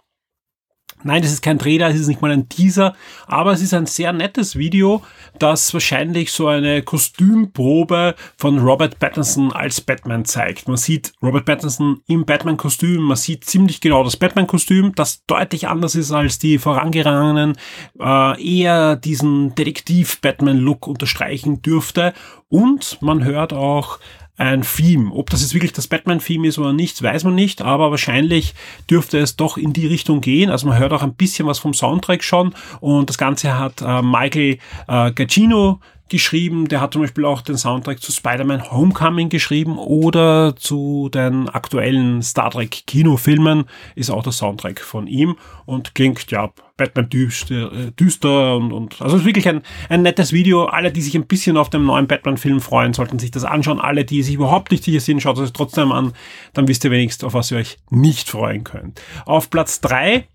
Nein, 1.04 1.22
das 1.22 1.32
ist 1.32 1.42
kein 1.42 1.58
Trailer, 1.58 1.88
es 1.88 2.00
ist 2.00 2.06
nicht 2.06 2.22
mal 2.22 2.30
ein 2.30 2.48
Teaser, 2.48 2.94
aber 3.26 3.52
es 3.52 3.60
ist 3.60 3.74
ein 3.74 3.86
sehr 3.86 4.12
nettes 4.12 4.56
Video, 4.56 5.02
das 5.38 5.72
wahrscheinlich 5.74 6.32
so 6.32 6.46
eine 6.46 6.82
Kostümprobe 6.82 8.14
von 8.36 8.58
Robert 8.58 8.98
Pattinson 8.98 9.52
als 9.52 9.80
Batman 9.80 10.24
zeigt. 10.24 10.68
Man 10.68 10.76
sieht 10.76 11.12
Robert 11.22 11.44
Pattinson 11.44 12.00
im 12.06 12.24
Batman-Kostüm, 12.24 13.02
man 13.02 13.16
sieht 13.16 13.44
ziemlich 13.44 13.80
genau 13.80 14.04
das 14.04 14.16
Batman-Kostüm, 14.16 14.94
das 14.94 15.24
deutlich 15.26 15.68
anders 15.68 15.94
ist 15.94 16.12
als 16.12 16.38
die 16.38 16.58
vorangegangenen, 16.58 17.56
äh, 17.98 18.60
eher 18.60 18.96
diesen 18.96 19.54
Detektiv-Batman-Look 19.54 20.86
unterstreichen 20.86 21.62
dürfte. 21.62 22.12
Und 22.48 23.00
man 23.00 23.24
hört 23.24 23.54
auch 23.54 23.98
ein 24.36 24.62
Theme. 24.62 25.12
Ob 25.12 25.30
das 25.30 25.42
jetzt 25.42 25.54
wirklich 25.54 25.72
das 25.72 25.88
Batman-Theme 25.88 26.48
ist 26.48 26.58
oder 26.58 26.72
nicht, 26.72 27.02
weiß 27.02 27.24
man 27.24 27.34
nicht, 27.34 27.62
aber 27.62 27.90
wahrscheinlich 27.90 28.54
dürfte 28.90 29.18
es 29.18 29.36
doch 29.36 29.56
in 29.56 29.72
die 29.72 29.86
Richtung 29.86 30.20
gehen. 30.20 30.50
Also 30.50 30.66
man 30.66 30.78
hört 30.78 30.92
auch 30.92 31.02
ein 31.02 31.14
bisschen 31.14 31.46
was 31.46 31.58
vom 31.58 31.74
Soundtrack 31.74 32.24
schon 32.24 32.54
und 32.80 33.08
das 33.08 33.18
Ganze 33.18 33.58
hat 33.58 33.82
äh, 33.82 34.02
Michael 34.02 34.58
äh, 34.88 35.12
Giacchino 35.12 35.80
geschrieben. 36.12 36.68
Der 36.68 36.80
hat 36.80 36.92
zum 36.92 37.02
Beispiel 37.02 37.24
auch 37.24 37.40
den 37.40 37.56
Soundtrack 37.56 38.00
zu 38.00 38.12
Spider-Man 38.12 38.70
Homecoming 38.70 39.30
geschrieben 39.30 39.78
oder 39.78 40.54
zu 40.54 41.08
den 41.12 41.48
aktuellen 41.48 42.22
Star 42.22 42.50
Trek 42.50 42.84
Kinofilmen 42.86 43.64
ist 43.96 44.10
auch 44.10 44.22
der 44.22 44.32
Soundtrack 44.32 44.80
von 44.80 45.08
ihm 45.08 45.36
und 45.64 45.94
klingt 45.96 46.30
ja 46.30 46.52
Batman 46.76 47.08
düster, 47.08 47.72
äh, 47.72 47.90
düster 47.92 48.56
und, 48.56 48.72
und 48.72 49.00
also 49.00 49.16
ist 49.16 49.24
wirklich 49.24 49.48
ein, 49.48 49.62
ein 49.88 50.02
nettes 50.02 50.32
Video. 50.32 50.66
Alle, 50.66 50.92
die 50.92 51.00
sich 51.00 51.14
ein 51.14 51.26
bisschen 51.26 51.56
auf 51.56 51.70
den 51.70 51.84
neuen 51.84 52.06
Batman-Film 52.06 52.60
freuen, 52.60 52.92
sollten 52.92 53.18
sich 53.18 53.30
das 53.30 53.44
anschauen. 53.44 53.80
Alle, 53.80 54.04
die 54.04 54.22
sich 54.22 54.34
überhaupt 54.34 54.70
nicht 54.70 54.84
sicher 54.84 55.00
sind, 55.00 55.22
schaut 55.22 55.38
es 55.38 55.52
trotzdem 55.52 55.92
an. 55.92 56.12
Dann 56.52 56.68
wisst 56.68 56.84
ihr 56.84 56.90
wenigstens, 56.90 57.24
auf 57.24 57.34
was 57.34 57.50
ihr 57.50 57.58
euch 57.58 57.78
nicht 57.90 58.28
freuen 58.28 58.64
könnt. 58.64 59.00
Auf 59.24 59.50
Platz 59.50 59.80
drei 59.80 60.28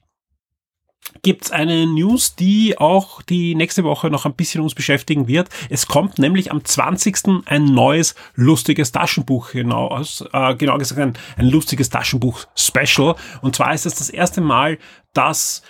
gibt's 1.22 1.52
eine 1.52 1.86
News, 1.86 2.36
die 2.36 2.78
auch 2.78 3.22
die 3.22 3.56
nächste 3.56 3.84
Woche 3.84 4.10
noch 4.10 4.26
ein 4.26 4.34
bisschen 4.34 4.62
uns 4.62 4.76
beschäftigen 4.76 5.28
wird. 5.28 5.50
Es 5.70 5.88
kommt 5.88 6.20
nämlich 6.20 6.52
am 6.52 6.64
20. 6.64 7.44
ein 7.46 7.66
neues 7.66 8.16
lustiges 8.36 8.92
Taschenbuch 8.92 9.50
hinaus, 9.52 10.24
äh, 10.34 10.56
genau 10.56 10.78
gesagt 10.78 11.02
ein, 11.02 11.14
ein 11.38 11.50
lustiges 11.50 11.90
Taschenbuch-Special. 11.90 13.16
Und 13.42 13.56
zwar 13.56 13.74
ist 13.74 13.86
es 13.86 13.96
das 13.96 14.10
erste 14.10 14.42
Mal, 14.42 14.78
dass 15.14 15.64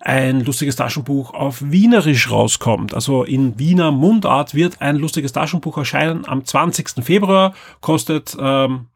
ein 0.00 0.44
lustiges 0.44 0.76
Taschenbuch 0.76 1.34
auf 1.34 1.60
Wienerisch 1.60 2.30
rauskommt. 2.30 2.94
Also 2.94 3.24
in 3.24 3.58
Wiener 3.58 3.92
Mundart 3.92 4.54
wird 4.54 4.80
ein 4.80 4.96
lustiges 4.96 5.32
Taschenbuch 5.32 5.76
erscheinen 5.76 6.26
am 6.26 6.44
20. 6.44 7.04
Februar, 7.04 7.54
kostet 7.80 8.36
ähm, 8.40 8.86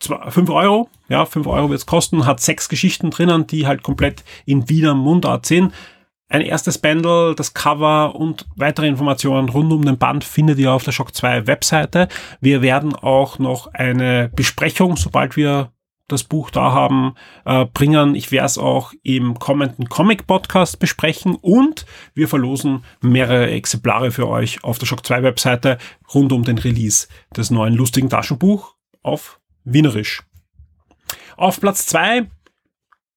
5 0.00 0.50
Euro, 0.50 0.88
ja, 1.08 1.24
5 1.24 1.46
Euro 1.46 1.70
wird 1.70 1.80
es 1.80 1.86
kosten, 1.86 2.26
hat 2.26 2.40
sechs 2.40 2.68
Geschichten 2.68 3.10
drinnen, 3.10 3.46
die 3.46 3.66
halt 3.66 3.82
komplett 3.82 4.24
in 4.44 4.68
Wiener 4.68 4.94
Mundart 4.94 5.46
sind. 5.46 5.72
Ein 6.28 6.40
erstes 6.40 6.78
Bundle, 6.78 7.34
das 7.34 7.54
Cover 7.54 8.14
und 8.16 8.46
weitere 8.56 8.88
Informationen 8.88 9.48
rund 9.48 9.72
um 9.72 9.84
den 9.84 9.98
Band 9.98 10.24
findet 10.24 10.58
ihr 10.58 10.72
auf 10.72 10.82
der 10.82 10.92
Shock 10.92 11.14
2 11.14 11.46
Webseite. 11.46 12.08
Wir 12.40 12.62
werden 12.62 12.94
auch 12.94 13.38
noch 13.38 13.68
eine 13.72 14.30
Besprechung, 14.34 14.96
sobald 14.96 15.36
wir 15.36 15.70
das 16.08 16.24
Buch 16.24 16.50
da 16.50 16.72
haben, 16.72 17.14
äh, 17.44 17.66
bringen. 17.66 18.14
Ich 18.14 18.30
werde 18.30 18.46
es 18.46 18.58
auch 18.58 18.92
im 19.02 19.38
kommenden 19.38 19.88
Comic-Podcast 19.88 20.78
besprechen 20.78 21.36
und 21.40 21.86
wir 22.14 22.28
verlosen 22.28 22.84
mehrere 23.00 23.50
Exemplare 23.50 24.10
für 24.10 24.28
euch 24.28 24.64
auf 24.64 24.78
der 24.78 24.86
Shock 24.86 25.06
2 25.06 25.22
Webseite 25.22 25.78
rund 26.12 26.32
um 26.32 26.44
den 26.44 26.58
Release 26.58 27.08
des 27.36 27.50
neuen 27.50 27.74
lustigen 27.74 28.10
Taschenbuch 28.10 28.74
auf 29.02 29.40
Wienerisch. 29.64 30.22
Auf 31.36 31.60
Platz 31.60 31.86
2 31.86 32.28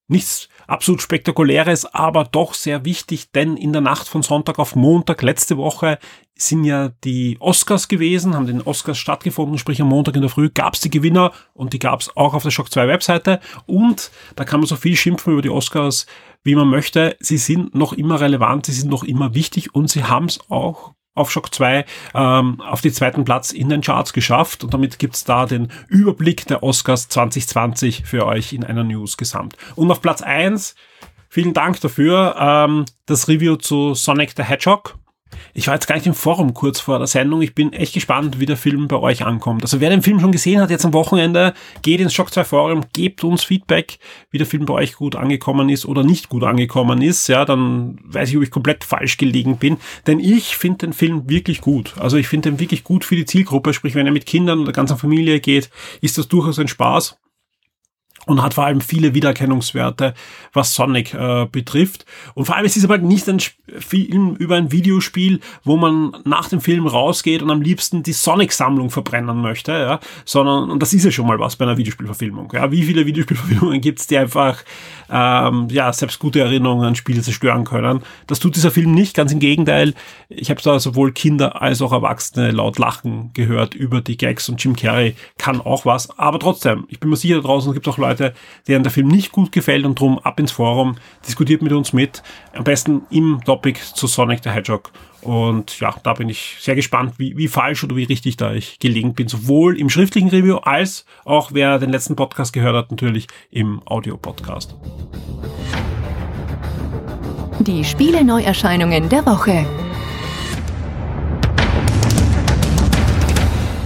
nichts 0.08 0.48
absolut 0.68 1.02
spektakuläres, 1.02 1.86
aber 1.86 2.24
doch 2.24 2.54
sehr 2.54 2.86
wichtig, 2.86 3.32
denn 3.32 3.58
in 3.58 3.74
der 3.74 3.82
Nacht 3.82 4.08
von 4.08 4.24
Sonntag 4.24 4.60
auf 4.60 4.76
Montag 4.76 5.22
letzte 5.22 5.58
Woche 5.58 6.00
sind 6.36 6.64
ja 6.64 6.90
die 7.04 7.38
Oscars 7.40 7.88
gewesen, 7.88 8.36
haben 8.36 8.48
den 8.48 8.62
Oscars 8.62 8.98
stattgefunden, 8.98 9.58
sprich 9.58 9.82
am 9.82 9.90
Montag 9.90 10.16
in 10.16 10.22
der 10.22 10.30
Früh 10.30 10.50
gab 10.50 10.76
es 10.76 10.82
die 10.82 10.90
Gewinner 10.90 11.32
und 11.54 11.74
die 11.74 11.80
gab 11.80 12.00
es 12.00 12.16
auch 12.16 12.34
auf 12.34 12.44
der 12.44 12.52
Shock 12.52 12.72
2 12.72 12.88
Webseite 12.88 13.40
und 13.66 14.12
da 14.36 14.46
kann 14.46 14.60
man 14.60 14.68
so 14.68 14.76
viel 14.76 14.96
schimpfen 14.96 15.34
über 15.34 15.42
die 15.42 15.50
Oscars, 15.50 16.06
wie 16.44 16.56
man 16.56 16.70
möchte. 16.70 17.18
Sie 17.20 17.38
sind 17.38 17.76
noch 17.76 17.94
immer 17.94 18.22
relevant, 18.22 18.68
sie 18.68 18.74
sind 18.74 18.90
noch 18.90 19.04
immer 19.04 19.34
wichtig 19.34 19.74
und 19.76 19.90
sie 19.90 20.04
haben 20.04 20.26
es 20.26 20.40
auch 20.50 20.94
auf 21.18 21.32
Shock 21.32 21.54
2 21.54 21.86
ähm, 22.14 22.62
auf 22.62 22.82
die 22.82 22.92
zweiten 22.92 23.26
Platz 23.26 23.52
in 23.52 23.70
den 23.70 23.82
Charts 23.82 24.14
geschafft 24.14 24.64
und 24.64 24.74
damit 24.74 25.00
gibt's 25.00 25.24
da 25.24 25.46
den 25.46 25.70
Überblick 25.88 26.46
der 26.48 26.64
Oscars 26.64 27.10
2020 27.10 28.04
für 28.06 28.26
euch 28.26 28.54
in 28.54 28.64
einer 28.64 28.84
News 28.84 29.18
gesamt. 29.18 29.58
Und 29.76 29.92
auf 29.92 30.02
Platz 30.02 30.22
1, 30.22 30.76
vielen 31.30 31.54
Dank 31.54 31.82
dafür, 31.82 32.36
ähm, 32.40 32.86
das 33.06 33.28
Review 33.28 33.56
zu 33.56 33.94
Sonic 33.94 34.34
the 34.36 34.44
Hedgehog. 34.44 34.96
Ich 35.54 35.68
war 35.68 35.74
jetzt 35.74 35.88
gar 35.88 35.96
nicht 35.96 36.08
im 36.08 36.14
Forum 36.14 36.54
kurz 36.54 36.80
vor 36.80 36.98
der 36.98 37.08
Sendung. 37.08 37.42
Ich 37.42 37.56
bin 37.56 37.74
echt 37.74 37.94
gespannt, 37.94 38.40
wie 38.40 38.46
der 38.46 38.58
Film 38.58 38.88
bei 38.88 38.98
euch 38.98 39.26
ankommt. 39.26 39.64
Also 39.64 39.80
wer 39.80 39.90
den 39.90 40.02
Film 40.02 40.20
schon 40.20 40.32
gesehen 40.32 40.62
hat, 40.62 40.70
jetzt 40.70 40.86
am 40.86 40.94
Wochenende, 40.94 41.54
geht 41.82 42.00
ins 42.02 42.14
Shock 42.14 42.34
2 42.34 42.44
Forum, 42.44 42.86
gebt 42.94 43.24
uns 43.24 43.44
Feedback, 43.44 44.00
wie 44.32 44.38
der 44.38 44.48
Film 44.48 44.66
bei 44.66 44.74
euch 44.74 44.94
gut 44.94 45.16
angekommen 45.16 45.70
ist 45.70 45.86
oder 45.86 46.04
nicht 46.04 46.30
gut 46.30 46.44
angekommen 46.44 47.02
ist. 47.02 47.28
Ja, 47.28 47.46
dann 47.46 48.00
weiß 48.04 48.30
ich, 48.30 48.38
ob 48.38 48.44
ich 48.44 48.52
komplett 48.52 48.84
falsch 48.84 49.18
gelegen 49.18 49.58
bin. 49.58 49.78
Denn 50.06 50.20
ich 50.20 50.58
finde 50.58 50.88
den 50.88 50.94
Film 50.94 51.30
wirklich 51.30 51.62
gut. 51.62 51.96
Also 51.98 52.18
ich 52.18 52.28
finde 52.28 52.52
den 52.52 52.60
wirklich 52.60 52.84
gut 52.84 53.06
für 53.06 53.16
die 53.16 53.26
Zielgruppe. 53.26 53.74
Sprich, 53.74 53.96
wenn 53.96 54.06
er 54.06 54.12
mit 54.12 54.26
Kindern 54.26 54.60
oder 54.60 54.72
ganzer 54.72 54.98
Familie 54.98 55.40
geht, 55.40 55.70
ist 56.02 56.18
das 56.18 56.28
durchaus 56.28 56.60
ein 56.60 56.68
Spaß 56.68 57.18
und 58.28 58.44
hat 58.44 58.54
vor 58.54 58.66
allem 58.66 58.82
viele 58.82 59.14
Wiedererkennungswerte, 59.14 60.14
was 60.54 60.76
Sonic 60.76 61.14
äh, 61.14 61.48
betrifft. 61.52 62.06
Und 62.36 62.46
vor 62.46 62.56
allem 62.56 62.66
ist 62.66 62.78
es 62.78 62.86
aber 62.86 62.98
nicht 62.98 63.28
ein 63.28 63.40
Film 63.80 64.36
über 64.36 64.56
ein 64.56 64.72
Videospiel, 64.72 65.40
wo 65.64 65.78
man 65.78 66.16
nach 66.26 66.50
dem 66.50 66.62
Film 66.62 66.88
rausgeht 66.88 67.42
und 67.42 67.50
am 67.50 67.62
liebsten 67.62 68.04
die 68.04 68.14
Sonic-Sammlung 68.14 68.90
verbrennen 68.90 69.42
möchte, 69.42 69.72
ja, 69.72 70.00
sondern, 70.26 70.70
und 70.70 70.82
das 70.82 70.94
ist 70.94 71.06
ja 71.06 71.12
schon 71.12 71.26
mal 71.26 71.40
was 71.40 71.56
bei 71.56 71.66
einer 71.66 71.78
Videospielverfilmung. 71.78 72.52
Ja, 72.54 72.72
wie 72.72 72.84
viele 72.84 73.06
Videospielverfilmungen 73.06 73.82
gibt 73.82 74.00
es, 74.00 74.08
die 74.08 74.18
einfach 74.18 74.64
ähm, 75.10 75.68
ja, 75.72 75.92
selbst 75.94 76.20
gute 76.20 76.40
Erinnerungen 76.40 76.86
an 76.86 76.96
Spiele 76.96 77.22
zerstören 77.22 77.64
können. 77.64 78.02
Das 78.28 78.40
tut 78.40 78.56
dieser 78.56 78.72
Film 78.72 78.94
nicht, 78.94 79.16
ganz 79.16 79.32
im 79.32 79.40
Gegenteil. 79.40 79.94
Ich 80.30 80.50
habe 80.50 80.62
da 80.62 80.80
sowohl 80.80 81.12
Kinder 81.14 81.62
als 81.62 81.82
auch 81.82 81.94
Erwachsene 81.94 82.52
laut 82.52 82.78
lachen 82.78 83.32
gehört 83.34 83.74
über 83.74 84.02
die 84.02 84.18
Gags 84.18 84.50
und 84.50 84.64
Jim 84.64 84.76
Carrey 84.76 85.16
kann 85.38 85.62
auch 85.62 85.86
was. 85.86 86.18
Aber 86.18 86.40
trotzdem, 86.40 86.86
ich 86.90 87.00
bin 87.00 87.10
mir 87.10 87.16
sicher, 87.16 87.36
da 87.36 87.42
draußen 87.42 87.74
gibt 87.74 87.88
es 87.88 87.94
auch 87.94 87.98
Leute, 88.18 88.34
denen 88.68 88.84
der 88.84 88.92
Film 88.92 89.08
nicht 89.08 89.32
gut 89.32 89.52
gefällt 89.52 89.86
und 89.86 90.00
drum 90.00 90.20
ab 90.20 90.40
ins 90.40 90.52
Forum, 90.52 90.96
diskutiert 91.26 91.62
mit 91.62 91.72
uns 91.72 91.94
mit. 91.94 92.24
Am 92.54 92.64
besten 92.64 93.04
im 93.10 93.42
Topic 93.46 93.80
zu 93.94 94.08
Sonic 94.08 94.44
the 94.44 94.50
Hedgehog. 94.50 94.92
Und 95.22 95.80
ja, 95.80 95.94
da 96.04 96.14
bin 96.14 96.30
ich 96.30 96.58
sehr 96.60 96.76
gespannt, 96.76 97.16
wie, 97.18 97.38
wie 97.38 97.48
falsch 97.48 97.84
oder 97.84 97.96
wie 97.96 98.04
richtig 98.04 98.38
da 98.38 98.54
ich 98.54 98.80
gelegen 98.80 99.14
bin. 99.14 99.28
Sowohl 99.28 99.78
im 99.78 99.90
schriftlichen 99.90 100.30
Review 100.30 100.58
als 100.58 101.06
auch, 101.26 101.52
wer 101.54 101.80
den 101.80 101.90
letzten 101.90 102.16
Podcast 102.16 102.54
gehört 102.54 102.76
hat, 102.76 102.92
natürlich 102.92 103.28
im 103.52 103.82
Audio-Podcast. 103.86 104.76
Die 107.60 107.84
Spiele-Neuerscheinungen 107.84 109.10
der 109.10 109.26
Woche. 109.26 109.66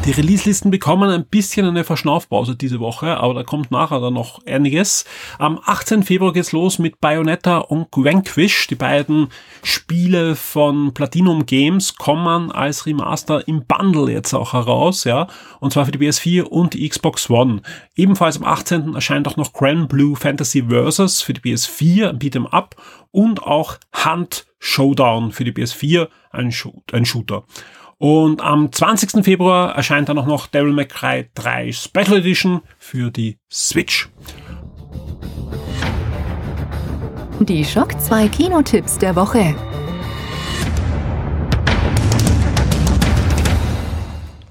Die 0.04 0.12
Release-Listen 0.12 0.72
bekommen 0.72 1.12
ein 1.12 1.26
bisschen 1.26 1.68
eine 1.68 1.84
Verschnaufpause 1.84 2.56
diese 2.56 2.80
Woche, 2.80 3.18
aber 3.18 3.36
da 3.36 3.44
kommt 3.44 3.70
nachher 3.70 4.00
dann 4.00 4.16
noch 4.16 4.44
einiges. 4.48 5.06
Am 5.38 5.60
18. 5.64 6.02
Februar 6.02 6.34
geht's 6.34 6.52
los 6.54 6.80
mit 6.80 7.00
Bayonetta 7.00 7.60
und 7.60 7.86
Vanquish. 7.92 8.66
Die 8.66 8.76
beiden 8.76 9.28
Spiele 9.62 10.36
von 10.36 10.96
Platinum 10.96 11.46
Games 11.46 11.98
kommen 11.98 12.52
als 12.52 12.88
Remaster 12.88 13.48
im 13.48 13.64
Bundle 13.68 14.12
jetzt 14.12 14.34
auch 14.34 14.54
heraus, 14.54 15.04
ja. 15.04 15.28
Und 15.60 15.72
zwar 15.72 15.86
für 15.86 15.92
die 15.92 16.00
PS4 16.00 16.42
und 16.42 16.74
die 16.74 16.90
Xbox 16.90 17.30
One. 17.30 17.62
Ebenfalls 17.96 18.38
am 18.38 18.46
18. 18.46 18.96
erscheint 18.96 19.28
auch 19.28 19.38
noch 19.38 19.54
Grand 19.54 19.88
Blue 19.88 20.16
Fantasy 20.16 20.64
Versus 20.68 21.22
für 21.22 21.34
die 21.34 21.42
PS4, 21.42 22.10
ein 22.10 22.18
Beat'em 22.18 22.48
Up 22.48 22.76
und 23.12 23.44
auch 23.44 23.78
Hunt 24.04 24.48
Showdown 24.58 25.32
für 25.32 25.44
die 25.44 25.52
PS4, 25.52 26.08
ein, 26.32 26.52
Shoot, 26.52 26.92
ein 26.92 27.06
Shooter. 27.06 27.44
Und 28.02 28.42
am 28.42 28.72
20. 28.72 29.24
Februar 29.24 29.76
erscheint 29.76 30.10
dann 30.10 30.18
auch 30.18 30.26
noch 30.26 30.48
Devil 30.48 30.74
May 30.74 30.88
Cry 30.88 31.30
3 31.36 31.72
Special 31.72 32.18
Edition 32.18 32.62
für 32.80 33.12
die 33.12 33.38
Switch. 33.52 34.10
Die 37.42 37.64
Schock 37.64 38.02
2 38.02 38.28
Kinotipps 38.30 38.98
der 38.98 39.16
Woche. 39.16 39.54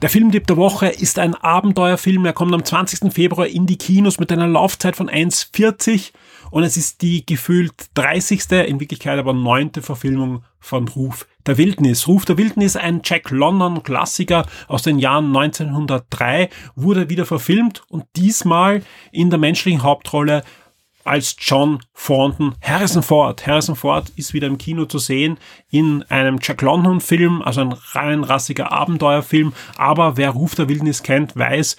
Der 0.00 0.09
Filmtipp 0.09 0.47
der 0.47 0.57
Woche 0.57 0.87
ist 0.87 1.19
ein 1.19 1.35
Abenteuerfilm. 1.35 2.25
Er 2.26 2.33
kommt 2.33 2.54
am 2.54 2.64
20. 2.64 3.12
Februar 3.12 3.49
in 3.49 3.66
die 3.66 3.78
Kinos 3.78 4.21
mit 4.21 4.30
einer 4.30 4.47
Laufzeit 4.47 4.95
von 4.95 5.11
1,40 5.11 6.12
und 6.52 6.62
es 6.62 6.76
ist 6.76 7.02
die 7.02 7.26
gefühlt 7.26 7.75
30. 7.95 8.49
in 8.69 8.78
Wirklichkeit 8.78 9.19
aber 9.19 9.33
neunte 9.33 9.83
Verfilmung 9.83 10.45
von 10.61 10.87
Ruf 10.87 11.26
der 11.47 11.59
Wildnis. 11.59 12.06
Ruf 12.09 12.25
der 12.25 12.38
Wildnis, 12.38 12.76
ein 12.76 13.00
Jack 13.04 13.30
London 13.30 13.82
Klassiker 13.82 14.47
aus 14.68 14.82
den 14.82 14.99
Jahren 14.99 15.35
1903, 15.37 16.49
wurde 16.75 17.09
wieder 17.09 17.26
verfilmt 17.26 17.82
und 17.88 18.04
diesmal 18.16 18.82
in 19.12 19.30
der 19.30 19.38
menschlichen 19.38 19.82
Hauptrolle 19.82 20.42
als 21.04 21.37
John 21.38 21.80
Thornton 21.94 22.54
Harrison 22.61 23.02
Ford. 23.02 23.47
Harrison 23.47 23.76
Ford 23.76 24.11
ist 24.16 24.35
wieder 24.35 24.47
im 24.47 24.59
Kino 24.59 24.85
zu 24.85 24.99
sehen 24.99 25.38
in 25.70 26.02
einem 26.04 26.38
Jack 26.42 26.62
London 26.62 27.00
Film, 27.00 27.42
also 27.42 27.62
ein 27.62 27.73
rein 27.92 28.23
rassiger 28.23 28.70
Abenteuerfilm. 28.70 29.52
Aber 29.76 30.16
wer 30.16 30.30
Ruf 30.30 30.54
der 30.54 30.68
Wildnis 30.68 31.02
kennt, 31.02 31.37
weiß, 31.37 31.76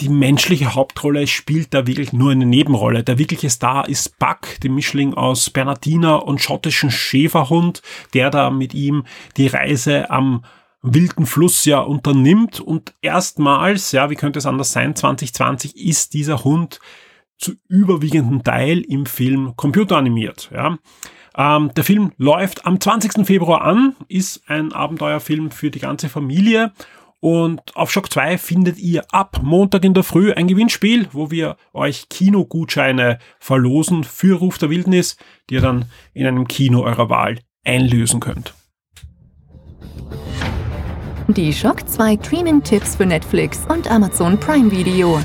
die 0.00 0.08
menschliche 0.10 0.74
Hauptrolle 0.74 1.26
spielt 1.26 1.72
da 1.72 1.86
wirklich 1.86 2.12
nur 2.12 2.30
eine 2.30 2.44
Nebenrolle. 2.44 3.02
Der 3.02 3.18
wirkliche 3.18 3.48
Star 3.48 3.88
ist 3.88 4.18
Buck, 4.18 4.60
die 4.62 4.68
Mischling 4.68 5.14
aus 5.14 5.48
Bernardiner 5.48 6.24
und 6.26 6.40
schottischen 6.40 6.90
Schäferhund, 6.90 7.80
der 8.12 8.30
da 8.30 8.50
mit 8.50 8.74
ihm 8.74 9.04
die 9.36 9.46
Reise 9.46 10.10
am 10.10 10.44
wilden 10.82 11.26
Fluss 11.26 11.64
ja 11.64 11.80
unternimmt 11.80 12.60
und 12.60 12.94
erstmals, 13.00 13.92
ja, 13.92 14.10
wie 14.10 14.14
könnte 14.14 14.38
es 14.38 14.46
anders 14.46 14.72
sein, 14.72 14.94
2020 14.94 15.76
ist 15.76 16.14
dieser 16.14 16.44
Hund 16.44 16.78
zu 17.38 17.54
überwiegenden 17.68 18.44
Teil 18.44 18.80
im 18.80 19.06
Film 19.06 19.54
computeranimiert, 19.56 20.50
ja. 20.54 20.78
Ähm, 21.38 21.70
der 21.74 21.84
Film 21.84 22.12
läuft 22.16 22.64
am 22.64 22.80
20. 22.80 23.26
Februar 23.26 23.60
an, 23.62 23.94
ist 24.08 24.48
ein 24.48 24.72
Abenteuerfilm 24.72 25.50
für 25.50 25.70
die 25.70 25.80
ganze 25.80 26.08
Familie 26.08 26.72
und 27.26 27.74
auf 27.74 27.90
Shock 27.90 28.12
2 28.12 28.38
findet 28.38 28.78
ihr 28.78 29.04
ab 29.10 29.40
Montag 29.42 29.84
in 29.84 29.94
der 29.94 30.04
Früh 30.04 30.30
ein 30.32 30.46
Gewinnspiel, 30.46 31.08
wo 31.10 31.28
wir 31.28 31.56
euch 31.72 32.08
Kinogutscheine 32.08 33.18
verlosen 33.40 34.04
für 34.04 34.38
Ruf 34.38 34.58
der 34.58 34.70
Wildnis, 34.70 35.16
die 35.50 35.54
ihr 35.54 35.60
dann 35.60 35.86
in 36.14 36.24
einem 36.24 36.46
Kino 36.46 36.84
eurer 36.84 37.10
Wahl 37.10 37.40
einlösen 37.64 38.20
könnt. 38.20 38.54
Die 41.26 41.52
Shock 41.52 41.88
2 41.88 42.16
Streaming-Tipps 42.22 42.94
für 42.94 43.06
Netflix 43.06 43.66
und 43.68 43.90
Amazon 43.90 44.38
Prime 44.38 44.70
Video. 44.70 45.18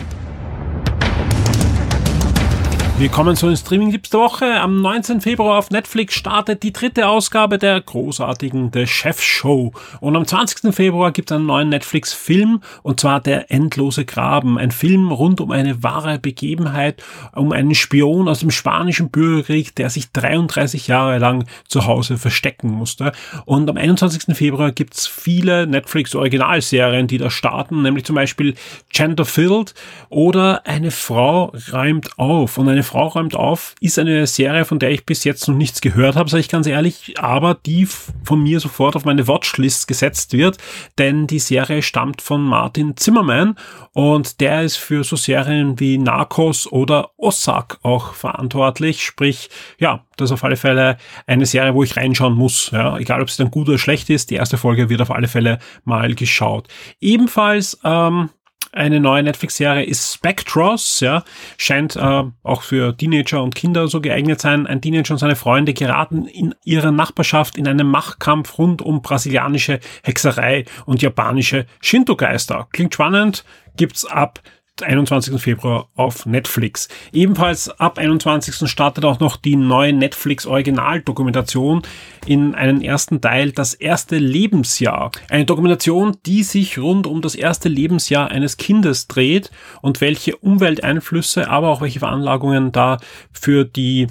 Wir 3.01 3.10
kommen 3.10 3.36
zu 3.36 3.48
den 3.48 3.58
Streaming-Tipps 3.58 4.12
der 4.12 4.20
Woche. 4.20 4.62
Am 4.62 4.79
19. 4.79 5.22
Februar 5.22 5.58
auf 5.58 5.72
Netflix 5.72 6.13
startet 6.13 6.62
die 6.62 6.72
dritte 6.72 7.08
Ausgabe 7.08 7.58
der 7.58 7.81
großartigen 7.81 8.70
The 8.72 8.86
Chef 8.86 9.20
Show. 9.20 9.72
Und 10.01 10.15
am 10.15 10.27
20. 10.27 10.72
Februar 10.72 11.12
gibt 11.12 11.31
es 11.31 11.36
einen 11.36 11.48
neuen 11.48 11.70
Netflix-Film, 11.70 12.62
und 12.84 13.00
zwar 13.00 13.20
Der 13.20 13.50
endlose 13.50 14.05
Graben. 14.05 14.60
Ein 14.60 14.70
Film 14.70 15.12
rund 15.12 15.41
um 15.41 15.50
eine 15.50 15.81
wahre 15.81 16.20
Begebenheit, 16.20 17.01
um 17.34 17.51
einen 17.51 17.74
Spion 17.74 18.27
aus 18.27 18.41
dem 18.41 18.51
spanischen 18.51 19.10
Bürgerkrieg, 19.10 19.74
der 19.74 19.89
sich 19.89 20.12
33 20.12 20.86
Jahre 20.86 21.17
lang 21.17 21.46
zu 21.67 21.88
Hause 21.88 22.20
verstecken 22.20 22.70
musste. 22.70 23.13
Und 23.46 23.67
am 23.67 23.77
21. 23.77 24.38
Februar 24.38 24.72
gibt 24.72 24.93
es 24.93 25.08
viele 25.08 25.65
Netflix-Originalserien, 25.65 27.08
die 27.08 27.17
da 27.17 27.31
starten, 27.31 27.81
nämlich 27.81 28.05
zum 28.05 28.15
Beispiel 28.15 28.53
Field 28.93 29.74
oder 30.10 30.67
Eine 30.67 30.91
Frau 30.91 31.51
räumt 31.74 32.20
auf. 32.20 32.60
Und 32.60 32.70
eine 32.70 32.90
Frau 32.91 33.07
räumt 33.07 33.38
auf, 33.38 33.74
ist 33.79 33.98
eine 33.98 34.27
Serie, 34.27 34.65
von 34.65 34.77
der 34.77 34.91
ich 34.91 35.05
bis 35.05 35.24
jetzt 35.24 35.48
noch 35.48 35.55
nichts 35.55 35.79
gehört 35.79 36.17
habe, 36.17 36.29
sage 36.29 36.41
ich 36.41 36.50
ganz 36.50 36.67
ehrlich, 36.67 37.15
aber 37.17 37.53
die 37.53 37.86
von 37.86 38.43
mir 38.43 38.60
sofort 38.60 38.98
auf 38.98 39.05
meine 39.05 39.29
Watchlist 39.29 39.88
gesetzt 39.88 40.33
wird, 40.33 40.57
denn 40.98 41.25
die 41.25 41.39
Serie 41.39 41.83
stammt 41.83 42.21
von 42.21 42.43
Martin 42.43 42.98
Zimmerman 42.98 43.55
und 43.93 44.41
der 44.41 44.63
ist 44.63 44.75
für 44.75 45.05
so 45.05 45.15
Serien 45.15 45.79
wie 45.79 45.98
Narcos 45.98 46.69
oder 46.69 47.12
Ossak 47.15 47.79
auch 47.81 48.13
verantwortlich, 48.13 49.05
sprich, 49.05 49.50
ja, 49.79 50.05
das 50.17 50.29
ist 50.29 50.33
auf 50.33 50.43
alle 50.43 50.57
Fälle 50.57 50.98
eine 51.27 51.45
Serie, 51.45 51.74
wo 51.74 51.83
ich 51.83 51.95
reinschauen 51.95 52.36
muss, 52.36 52.71
ja, 52.71 52.98
egal 52.98 53.21
ob 53.21 53.29
es 53.29 53.38
dann 53.38 53.51
gut 53.51 53.69
oder 53.69 53.77
schlecht 53.77 54.10
ist, 54.10 54.31
die 54.31 54.36
erste 54.36 54.57
Folge 54.57 54.89
wird 54.89 55.01
auf 55.01 55.12
alle 55.12 55.29
Fälle 55.29 55.60
mal 55.86 56.13
geschaut. 56.13 56.67
Ebenfalls 57.00 57.79
ähm, 57.86 58.29
eine 58.72 59.00
neue 59.00 59.24
Netflix-Serie 59.24 59.84
ist 59.84 60.13
Spectros, 60.13 61.01
ja, 61.01 61.24
scheint 61.58 61.96
äh, 61.96 62.24
auch 62.44 62.62
für 62.62 62.96
Teenager 62.96 63.44
und 63.44 63.54
Kinder 63.54 63.88
so 63.88 64.00
geeignet 64.00 64.40
sein. 64.40 64.66
Ein 64.66 64.82
Teenager 64.82 65.13
und 65.13 65.18
seine 65.18 65.36
Freunde 65.36 65.74
geraten 65.74 66.25
in 66.25 66.56
ihrer 66.63 66.92
Nachbarschaft 66.92 67.58
in 67.58 67.68
einen 67.68 67.88
Machtkampf 67.88 68.58
rund 68.58 68.82
um 68.82 69.01
brasilianische 69.01 69.80
Hexerei 70.04 70.66
und 70.86 71.01
japanische 71.01 71.66
Shinto-Geister. 71.82 72.68
Klingt 72.72 72.94
spannend, 72.94 73.44
gibt's 73.75 74.06
ab 74.06 74.40
21. 74.84 75.42
Februar 75.42 75.90
auf 75.96 76.26
Netflix. 76.26 76.88
Ebenfalls 77.12 77.70
ab 77.80 77.98
21. 77.98 78.70
startet 78.70 79.06
auch 79.06 79.20
noch 79.20 79.38
die 79.38 79.56
neue 79.56 79.94
Netflix 79.94 80.46
Originaldokumentation 80.46 81.82
in 82.26 82.56
einen 82.56 82.82
ersten 82.82 83.22
Teil 83.22 83.52
Das 83.52 83.74
erste 83.74 84.18
Lebensjahr. 84.18 85.12
Eine 85.30 85.46
Dokumentation, 85.46 86.18
die 86.26 86.44
sich 86.44 86.78
rund 86.78 87.08
um 87.08 87.22
das 87.22 87.36
erste 87.36 87.70
Lebensjahr 87.70 88.30
eines 88.30 88.58
Kindes 88.58 89.08
dreht 89.08 89.52
und 89.82 90.02
welche 90.02 90.36
Umwelteinflüsse, 90.38 91.50
aber 91.50 91.70
auch 91.70 91.82
welche 91.82 92.00
Veranlagungen 92.00 92.72
da 92.72 92.98
für 93.32 93.66
die 93.66 94.08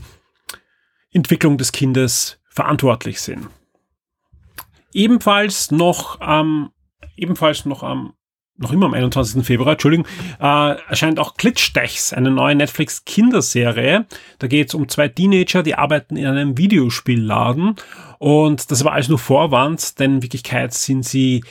Entwicklung 1.12 1.58
des 1.58 1.72
Kindes 1.72 2.40
verantwortlich 2.48 3.20
sind. 3.20 3.48
Ebenfalls 4.92 5.70
noch 5.70 6.20
am 6.20 6.72
ebenfalls 7.16 7.66
noch 7.66 7.82
am 7.82 8.14
noch 8.60 8.72
immer 8.72 8.86
am 8.86 8.94
21. 8.94 9.44
Februar, 9.44 9.72
Entschuldigung, 9.72 10.06
äh, 10.38 10.76
erscheint 10.88 11.18
auch 11.18 11.34
Glitchtechs, 11.34 12.12
eine 12.12 12.30
neue 12.30 12.54
Netflix-Kinderserie. 12.54 14.06
Da 14.38 14.46
geht 14.46 14.68
es 14.68 14.74
um 14.74 14.88
zwei 14.88 15.08
Teenager, 15.08 15.62
die 15.62 15.74
arbeiten 15.74 16.16
in 16.16 16.26
einem 16.26 16.58
Videospielladen 16.58 17.76
und 18.18 18.70
das 18.70 18.84
war 18.84 18.92
alles 18.92 19.08
nur 19.08 19.18
Vorwand, 19.18 19.98
denn 19.98 20.16
in 20.16 20.22
Wirklichkeit 20.22 20.74
sind 20.74 21.04
sie 21.04 21.42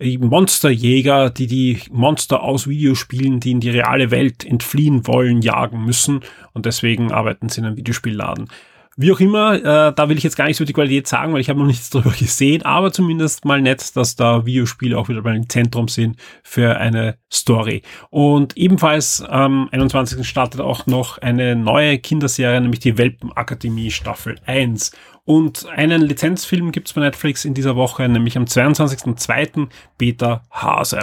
Monsterjäger, 0.00 1.30
die 1.30 1.46
die 1.46 1.78
Monster 1.90 2.42
aus 2.42 2.66
Videospielen, 2.66 3.40
die 3.40 3.52
in 3.52 3.60
die 3.60 3.70
reale 3.70 4.10
Welt 4.10 4.44
entfliehen 4.44 5.06
wollen, 5.06 5.40
jagen 5.42 5.84
müssen 5.84 6.20
und 6.52 6.66
deswegen 6.66 7.12
arbeiten 7.12 7.48
sie 7.48 7.60
in 7.60 7.66
einem 7.66 7.76
Videospielladen. 7.76 8.48
Wie 8.96 9.10
auch 9.10 9.18
immer, 9.18 9.54
äh, 9.54 9.92
da 9.94 10.08
will 10.08 10.16
ich 10.16 10.22
jetzt 10.22 10.36
gar 10.36 10.46
nicht 10.46 10.56
so 10.56 10.64
die 10.64 10.72
Qualität 10.72 11.08
sagen, 11.08 11.32
weil 11.32 11.40
ich 11.40 11.48
habe 11.48 11.58
noch 11.58 11.66
nichts 11.66 11.90
drüber 11.90 12.10
gesehen, 12.18 12.62
aber 12.62 12.92
zumindest 12.92 13.44
mal 13.44 13.60
nett, 13.60 13.96
dass 13.96 14.14
da 14.14 14.46
Videospiele 14.46 14.96
auch 14.96 15.08
wieder 15.08 15.22
mal 15.22 15.34
im 15.34 15.48
Zentrum 15.48 15.88
sind 15.88 16.16
für 16.42 16.76
eine 16.78 17.18
Story. 17.32 17.82
Und 18.10 18.56
ebenfalls 18.56 19.20
am 19.20 19.68
21. 19.72 20.26
startet 20.26 20.60
auch 20.60 20.86
noch 20.86 21.18
eine 21.18 21.56
neue 21.56 21.98
Kinderserie, 21.98 22.60
nämlich 22.60 22.80
die 22.80 22.96
Welpenakademie 22.96 23.90
Staffel 23.90 24.36
1. 24.46 24.92
Und 25.24 25.66
einen 25.66 26.02
Lizenzfilm 26.02 26.70
gibt's 26.70 26.92
bei 26.92 27.00
Netflix 27.00 27.44
in 27.44 27.54
dieser 27.54 27.76
Woche, 27.76 28.08
nämlich 28.08 28.36
am 28.36 28.44
22.02. 28.44 29.68
Peter 29.96 30.42
Hase. 30.50 31.00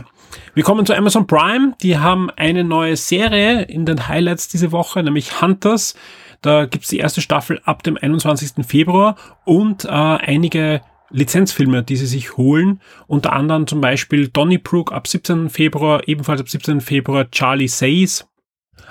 Wir 0.53 0.63
kommen 0.63 0.86
zu 0.86 0.95
Amazon 0.95 1.27
Prime. 1.27 1.74
Die 1.81 1.98
haben 1.98 2.29
eine 2.29 2.63
neue 2.63 2.95
Serie 2.95 3.63
in 3.63 3.86
den 3.86 4.07
Highlights 4.07 4.48
diese 4.48 4.71
Woche, 4.71 5.01
nämlich 5.03 5.41
Hunters. 5.41 5.95
Da 6.41 6.65
gibt's 6.65 6.89
die 6.89 6.98
erste 6.98 7.21
Staffel 7.21 7.62
ab 7.65 7.83
dem 7.83 7.98
21. 7.98 8.65
Februar 8.65 9.15
und 9.45 9.86
äh, 9.86 9.89
einige 9.89 10.81
Lizenzfilme, 11.12 11.83
die 11.83 11.95
sie 11.95 12.07
sich 12.07 12.38
holen. 12.38 12.81
Unter 13.07 13.33
anderem 13.33 13.68
zum 13.68 13.81
Beispiel 13.81 14.27
Donnybrook 14.27 14.92
ab 14.92 15.07
17. 15.07 15.50
Februar, 15.50 16.07
ebenfalls 16.07 16.42
ab 16.42 16.50
17. 16.50 16.81
Februar 16.81 17.29
Charlie 17.29 17.68
Says. 17.68 18.27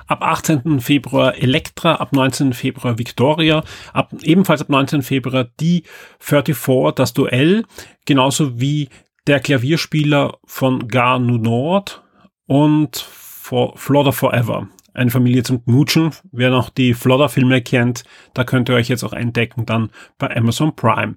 Ab 0.06 0.22
18. 0.22 0.80
Februar 0.80 1.36
Elektra, 1.36 1.96
ab 1.96 2.12
19. 2.12 2.52
Februar 2.52 2.98
Victoria, 2.98 3.64
ab, 3.92 4.12
ebenfalls 4.22 4.60
ab 4.60 4.68
19. 4.68 5.02
Februar 5.02 5.48
die 5.58 5.84
34, 6.20 6.94
das 6.94 7.12
Duell, 7.12 7.64
genauso 8.06 8.60
wie 8.60 8.88
der 9.26 9.40
Klavierspieler 9.40 10.38
von 10.44 10.88
Gar 10.88 11.18
Nord 11.18 12.02
und 12.46 12.96
Florida 12.96 14.12
Forever 14.12 14.68
eine 14.94 15.10
Familie 15.10 15.42
zum 15.42 15.64
Knutschen. 15.64 16.10
Wer 16.32 16.50
noch 16.50 16.70
die 16.70 16.94
Flodder-Filme 16.94 17.62
kennt, 17.62 18.04
da 18.34 18.44
könnt 18.44 18.68
ihr 18.68 18.74
euch 18.74 18.88
jetzt 18.88 19.04
auch 19.04 19.12
entdecken 19.12 19.66
dann 19.66 19.90
bei 20.18 20.34
Amazon 20.36 20.74
Prime. 20.74 21.16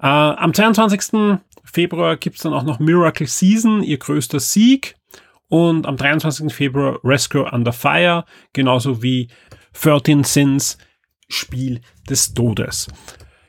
Äh, 0.00 0.06
am 0.06 0.52
22. 0.52 1.38
Februar 1.64 2.16
gibt's 2.16 2.42
dann 2.42 2.52
auch 2.52 2.62
noch 2.62 2.78
Miracle 2.78 3.26
Season, 3.26 3.82
ihr 3.82 3.98
größter 3.98 4.40
Sieg. 4.40 4.96
Und 5.48 5.86
am 5.86 5.96
23. 5.96 6.52
Februar 6.52 6.98
Rescue 7.04 7.48
Under 7.50 7.72
Fire, 7.72 8.24
genauso 8.52 9.02
wie 9.02 9.28
13 9.80 10.24
Sins, 10.24 10.78
Spiel 11.28 11.80
des 12.08 12.34
Todes. 12.34 12.88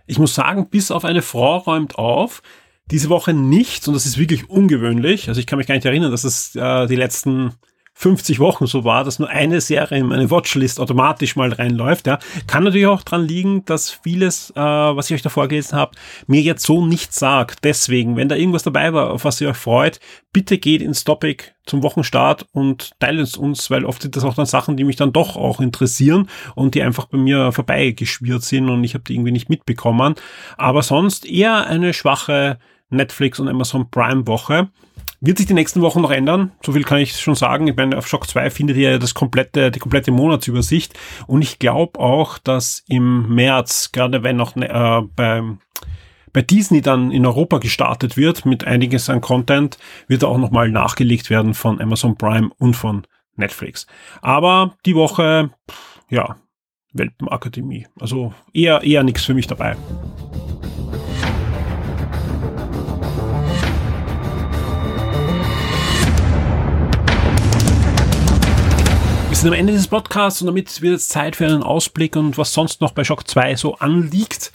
Ich 0.06 0.20
muss 0.20 0.36
sagen, 0.36 0.70
bis 0.70 0.92
auf 0.92 1.06
eine 1.06 1.22
Frau 1.22 1.58
räumt 1.58 1.96
auf, 1.96 2.42
diese 2.90 3.10
Woche 3.10 3.34
nichts 3.34 3.88
und 3.88 3.94
das 3.94 4.06
ist 4.06 4.18
wirklich 4.18 4.50
ungewöhnlich. 4.50 5.28
Also 5.28 5.40
ich 5.40 5.48
kann 5.48 5.58
mich 5.58 5.68
gar 5.68 5.76
nicht 5.76 5.86
erinnern, 5.86 6.12
dass 6.12 6.24
es 6.24 6.56
äh, 6.56 6.88
die 6.88 6.96
letzten 6.96 7.54
50 8.00 8.38
Wochen 8.40 8.68
so 8.68 8.84
war, 8.84 9.04
dass 9.04 9.18
nur 9.18 9.28
eine 9.28 9.60
Serie 9.60 9.98
in 9.98 10.06
meine 10.06 10.30
Watchlist 10.30 10.80
automatisch 10.80 11.36
mal 11.36 11.52
reinläuft. 11.52 12.06
Ja. 12.06 12.20
Kann 12.46 12.64
natürlich 12.64 12.86
auch 12.86 13.02
dran 13.02 13.26
liegen, 13.26 13.66
dass 13.66 13.90
vieles, 13.90 14.52
äh, 14.52 14.60
was 14.60 15.10
ich 15.10 15.16
euch 15.16 15.24
davor 15.24 15.48
gelesen 15.48 15.76
habe, 15.76 15.98
mir 16.28 16.42
jetzt 16.42 16.64
so 16.64 16.86
nichts 16.86 17.18
sagt. 17.18 17.64
Deswegen, 17.64 18.16
wenn 18.16 18.30
da 18.30 18.36
irgendwas 18.36 18.62
dabei 18.62 18.94
war, 18.94 19.10
auf 19.10 19.26
was 19.26 19.42
ihr 19.42 19.50
euch 19.50 19.58
freut, 19.58 20.00
bitte 20.32 20.60
geht 20.60 20.84
ins 20.84 21.06
Topic 21.06 21.44
zum 21.66 21.82
Wochenstart 21.82 22.46
und 22.52 22.92
teilt 23.00 23.20
es 23.20 23.36
uns, 23.36 23.72
weil 23.72 23.84
oft 23.84 24.04
sind 24.04 24.16
das 24.16 24.24
auch 24.24 24.36
dann 24.36 24.46
Sachen, 24.46 24.78
die 24.78 24.84
mich 24.84 24.96
dann 24.96 25.12
doch 25.12 25.36
auch 25.36 25.60
interessieren 25.60 26.30
und 26.54 26.76
die 26.76 26.84
einfach 26.84 27.06
bei 27.06 27.18
mir 27.18 27.52
vorbeigeschwirrt 27.52 28.44
sind 28.44 28.70
und 28.70 28.84
ich 28.84 28.94
habe 28.94 29.06
die 29.06 29.16
irgendwie 29.16 29.32
nicht 29.32 29.50
mitbekommen. 29.50 30.14
Aber 30.56 30.84
sonst 30.84 31.26
eher 31.26 31.66
eine 31.66 31.96
schwache 31.96 32.60
Netflix 32.92 33.40
und 33.40 33.48
Amazon 33.48 33.90
Prime 33.90 34.28
Woche. 34.28 34.70
Wird 35.20 35.40
sich 35.40 35.48
die 35.48 35.56
nächsten 35.56 35.82
Wochen 35.82 36.02
noch 36.02 36.12
ändern? 36.12 36.52
So 36.64 36.74
viel 36.74 36.84
kann 36.84 37.00
ich 37.00 37.20
schon 37.20 37.34
sagen. 37.34 37.68
Ich 37.68 37.76
meine, 37.76 37.98
auf 37.98 38.08
Shock 38.08 38.28
2 38.28 38.52
findet 38.52 38.78
ihr 38.78 39.00
das 39.00 39.16
komplette, 39.16 39.72
die 39.72 39.80
komplette 39.80 40.12
Monatsübersicht. 40.12 40.94
Und 41.26 41.42
ich 41.42 41.58
glaube 41.58 42.00
auch, 42.00 42.38
dass 42.38 42.84
im 42.88 43.34
März, 43.34 43.92
gerade 43.92 44.24
wenn 44.24 44.36
noch 44.36 44.56
äh, 44.56 45.02
beim 45.16 45.60
bei 46.34 46.44
Disney 46.44 46.82
dann 46.82 47.10
in 47.10 47.26
Europa 47.26 47.58
gestartet 47.58 48.16
wird 48.16 48.46
mit 48.46 48.64
einiges 48.64 49.10
an 49.10 49.22
Content, 49.22 49.80
wird 50.08 50.24
auch 50.24 50.38
nochmal 50.38 50.70
nachgelegt 50.70 51.32
werden 51.32 51.56
von 51.56 51.82
Amazon 51.82 52.16
Prime 52.16 52.52
und 52.60 52.76
von 52.76 53.08
Netflix. 53.36 53.88
Aber 54.22 54.76
die 54.86 54.94
Woche, 54.94 55.50
ja, 56.10 56.36
Welpenakademie. 56.94 57.88
Also 58.00 58.34
eher, 58.54 58.84
eher 58.84 59.02
nichts 59.02 59.26
für 59.26 59.34
mich 59.34 59.48
dabei. 59.48 59.78
Sind 69.48 69.54
am 69.54 69.60
Ende 69.62 69.72
des 69.72 69.88
Podcasts 69.88 70.42
und 70.42 70.48
damit 70.48 70.82
wird 70.82 70.96
es 70.96 71.08
Zeit 71.08 71.38
für 71.38 71.46
einen 71.46 71.64
Ausblick 71.64 72.18
und 72.18 72.38
was 72.38 72.52
sonst 72.52 72.82
noch 72.82 72.92
bei 72.92 73.06
Shock 73.06 73.30
2 73.30 73.56
so 73.56 73.76
anliegt. 73.76 74.52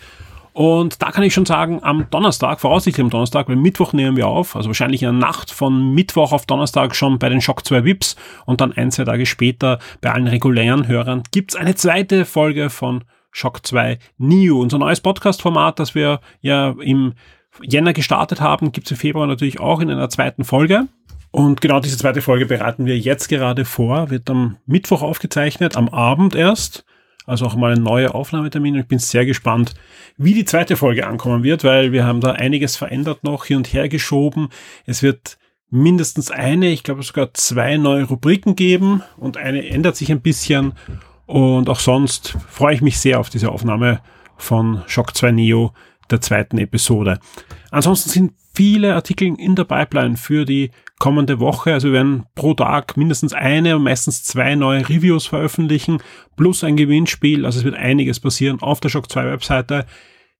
Und 0.52 1.00
da 1.00 1.10
kann 1.10 1.24
ich 1.24 1.32
schon 1.32 1.46
sagen, 1.46 1.82
am 1.82 2.10
Donnerstag, 2.10 2.60
voraussichtlich 2.60 3.02
am 3.02 3.08
Donnerstag, 3.08 3.48
weil 3.48 3.56
Mittwoch 3.56 3.94
nehmen 3.94 4.18
wir 4.18 4.28
auf, 4.28 4.54
also 4.54 4.68
wahrscheinlich 4.68 5.02
in 5.02 5.18
der 5.18 5.28
Nacht 5.28 5.50
von 5.50 5.94
Mittwoch 5.94 6.32
auf 6.32 6.44
Donnerstag 6.44 6.94
schon 6.94 7.18
bei 7.18 7.30
den 7.30 7.40
Shock 7.40 7.64
2 7.64 7.86
Vips 7.86 8.16
und 8.44 8.60
dann 8.60 8.72
ein, 8.72 8.90
zwei 8.90 9.04
Tage 9.04 9.24
später 9.24 9.78
bei 10.02 10.12
allen 10.12 10.26
regulären 10.26 10.86
Hörern 10.86 11.22
gibt's 11.30 11.56
eine 11.56 11.74
zweite 11.74 12.26
Folge 12.26 12.68
von 12.68 13.02
Shock 13.30 13.66
2 13.66 13.98
New, 14.18 14.60
unser 14.60 14.76
neues 14.76 15.00
Podcast-Format, 15.00 15.78
das 15.78 15.94
wir 15.94 16.20
ja 16.42 16.74
im 16.82 17.14
Jänner 17.62 17.94
gestartet 17.94 18.42
haben, 18.42 18.72
gibt's 18.72 18.90
im 18.90 18.98
Februar 18.98 19.26
natürlich 19.26 19.58
auch 19.58 19.80
in 19.80 19.88
einer 19.88 20.10
zweiten 20.10 20.44
Folge. 20.44 20.86
Und 21.32 21.62
genau 21.62 21.80
diese 21.80 21.96
zweite 21.96 22.20
Folge 22.20 22.44
bereiten 22.44 22.84
wir 22.84 22.98
jetzt 22.98 23.28
gerade 23.28 23.64
vor, 23.64 24.10
wird 24.10 24.28
am 24.28 24.58
Mittwoch 24.66 25.00
aufgezeichnet, 25.00 25.76
am 25.76 25.88
Abend 25.88 26.34
erst. 26.34 26.84
also 27.24 27.46
auch 27.46 27.56
mal 27.56 27.72
ein 27.72 27.82
neuer 27.82 28.14
Aufnahmetermin. 28.14 28.76
Ich 28.76 28.86
bin 28.86 28.98
sehr 28.98 29.24
gespannt, 29.24 29.74
wie 30.18 30.34
die 30.34 30.44
zweite 30.44 30.76
Folge 30.76 31.06
ankommen 31.06 31.42
wird, 31.42 31.64
weil 31.64 31.90
wir 31.90 32.04
haben 32.04 32.20
da 32.20 32.32
einiges 32.32 32.76
verändert 32.76 33.24
noch, 33.24 33.46
hier 33.46 33.56
und 33.56 33.72
her 33.72 33.88
geschoben. 33.88 34.50
Es 34.84 35.02
wird 35.02 35.38
mindestens 35.70 36.30
eine, 36.30 36.68
ich 36.68 36.82
glaube 36.82 37.02
sogar 37.02 37.32
zwei 37.32 37.78
neue 37.78 38.04
Rubriken 38.04 38.54
geben 38.54 39.02
und 39.16 39.38
eine 39.38 39.66
ändert 39.66 39.96
sich 39.96 40.12
ein 40.12 40.20
bisschen. 40.20 40.74
Und 41.24 41.70
auch 41.70 41.80
sonst 41.80 42.36
freue 42.50 42.74
ich 42.74 42.82
mich 42.82 42.98
sehr 42.98 43.18
auf 43.18 43.30
diese 43.30 43.50
Aufnahme 43.50 44.02
von 44.36 44.82
Shock 44.86 45.16
2 45.16 45.30
Neo 45.30 45.72
der 46.10 46.20
zweiten 46.20 46.58
Episode. 46.58 47.20
Ansonsten 47.70 48.10
sind 48.10 48.32
viele 48.54 48.94
Artikel 48.94 49.34
in 49.38 49.56
der 49.56 49.64
Pipeline 49.64 50.16
für 50.16 50.44
die 50.44 50.70
kommende 51.02 51.40
Woche. 51.40 51.72
Also 51.72 51.88
wir 51.88 51.94
werden 51.94 52.26
pro 52.36 52.54
Tag 52.54 52.96
mindestens 52.96 53.32
eine 53.32 53.74
und 53.74 53.82
meistens 53.82 54.22
zwei 54.22 54.54
neue 54.54 54.88
Reviews 54.88 55.26
veröffentlichen, 55.26 55.98
plus 56.36 56.62
ein 56.62 56.76
Gewinnspiel. 56.76 57.44
Also 57.44 57.58
es 57.58 57.64
wird 57.64 57.74
einiges 57.74 58.20
passieren 58.20 58.62
auf 58.62 58.78
der 58.78 58.88
Shock 58.88 59.10
2 59.10 59.24
Webseite. 59.24 59.84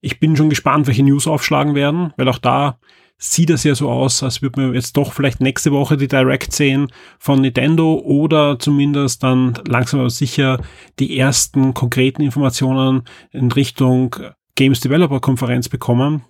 Ich 0.00 0.20
bin 0.20 0.36
schon 0.36 0.50
gespannt, 0.50 0.86
welche 0.86 1.02
News 1.02 1.26
aufschlagen 1.26 1.74
werden, 1.74 2.12
weil 2.16 2.28
auch 2.28 2.38
da 2.38 2.78
sieht 3.18 3.50
es 3.50 3.64
ja 3.64 3.74
so 3.74 3.90
aus, 3.90 4.22
als 4.22 4.40
würde 4.40 4.60
man 4.60 4.74
jetzt 4.74 4.96
doch 4.96 5.12
vielleicht 5.12 5.40
nächste 5.40 5.72
Woche 5.72 5.96
die 5.96 6.06
Direct 6.06 6.52
sehen 6.52 6.92
von 7.18 7.40
Nintendo 7.40 7.94
oder 7.94 8.56
zumindest 8.60 9.24
dann 9.24 9.54
langsam 9.66 9.98
aber 9.98 10.10
sicher 10.10 10.60
die 11.00 11.18
ersten 11.18 11.74
konkreten 11.74 12.22
Informationen 12.22 13.02
in 13.32 13.50
Richtung 13.50 14.14
Games 14.54 14.78
Developer 14.78 15.18
Konferenz 15.18 15.68
bekommen 15.68 16.22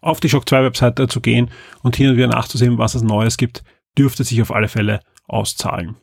auf 0.00 0.20
die 0.20 0.28
Shock 0.28 0.48
2 0.48 0.64
Webseite 0.64 1.08
zu 1.08 1.20
gehen 1.20 1.50
und 1.82 1.96
hin 1.96 2.10
und 2.10 2.16
wieder 2.16 2.28
nachzusehen, 2.28 2.78
was 2.78 2.94
es 2.94 3.02
Neues 3.02 3.36
gibt, 3.36 3.62
dürfte 3.96 4.24
sich 4.24 4.40
auf 4.42 4.52
alle 4.52 4.68
Fälle 4.68 5.00
auszahlen. 5.26 5.96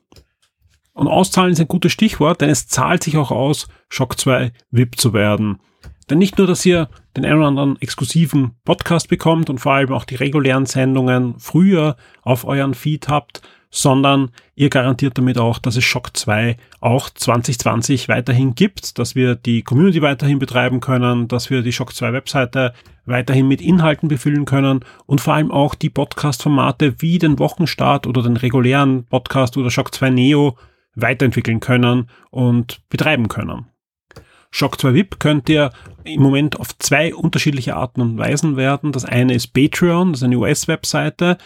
Und 0.94 1.08
auszahlen 1.08 1.52
ist 1.52 1.60
ein 1.60 1.68
gutes 1.68 1.92
Stichwort, 1.92 2.42
denn 2.42 2.50
es 2.50 2.68
zahlt 2.68 3.04
sich 3.04 3.18
auch 3.18 3.32
aus, 3.32 3.68
Shock 3.90 4.18
2 4.20 4.52
VIP 4.72 5.00
zu 5.00 5.14
werden. 5.14 5.60
Denn 6.10 6.20
nicht 6.20 6.38
nur, 6.38 6.48
dass 6.48 6.66
ihr 6.66 6.90
den 7.18 7.26
einen 7.26 7.40
oder 7.40 7.48
anderen 7.48 7.82
exklusiven 7.82 8.52
Podcast 8.64 9.10
bekommt 9.10 9.50
und 9.50 9.60
vor 9.60 9.74
allem 9.74 9.92
auch 9.92 10.06
die 10.06 10.16
regulären 10.16 10.66
Sendungen 10.66 11.36
früher 11.40 11.96
auf 12.22 12.46
euren 12.46 12.74
Feed 12.74 13.08
habt, 13.08 13.42
sondern 13.76 14.30
ihr 14.56 14.70
garantiert 14.70 15.18
damit 15.18 15.38
auch, 15.38 15.60
dass 15.60 15.76
es 15.76 15.84
Shock 15.84 16.16
2 16.16 16.56
auch 16.80 17.10
2020 17.10 18.08
weiterhin 18.08 18.56
gibt, 18.56 18.98
dass 19.00 19.16
wir 19.16 19.36
die 19.36 19.64
Community 19.64 20.02
weiterhin 20.02 20.40
betreiben 20.40 20.80
können, 20.80 21.28
dass 21.28 21.50
wir 21.50 21.62
die 21.62 21.74
Shock 21.74 21.94
2 21.94 22.14
Webseite 22.14 22.74
weiterhin 23.06 23.48
mit 23.48 23.62
Inhalten 23.62 24.08
befüllen 24.08 24.46
können 24.46 24.86
und 25.06 25.20
vor 25.22 25.34
allem 25.34 25.52
auch 25.52 25.76
die 25.76 25.90
Podcast-Formate 25.90 27.02
wie 27.02 27.20
den 27.20 27.38
Wochenstart 27.38 28.08
oder 28.08 28.24
den 28.24 28.38
regulären 28.38 29.06
Podcast 29.06 29.58
oder 29.58 29.70
Shock 29.70 29.94
2 29.94 30.10
Neo 30.10 30.58
weiterentwickeln 30.96 31.60
können 31.60 32.10
und 32.32 32.80
betreiben 32.90 33.28
können. 33.28 33.66
Shock 34.56 34.80
2 34.80 34.94
VIP 34.94 35.20
könnt 35.20 35.50
ihr 35.50 35.72
im 36.06 36.22
Moment 36.22 36.58
auf 36.58 36.78
zwei 36.78 37.14
unterschiedliche 37.14 37.76
Arten 37.76 38.00
und 38.00 38.18
Weisen 38.18 38.56
werden. 38.56 38.94
Das 38.94 39.04
eine 39.04 39.34
ist 39.34 39.48
Patreon, 39.48 40.14
das 40.14 40.22
ist 40.22 40.24
eine 40.24 40.38
US-Webseite, 40.38 41.38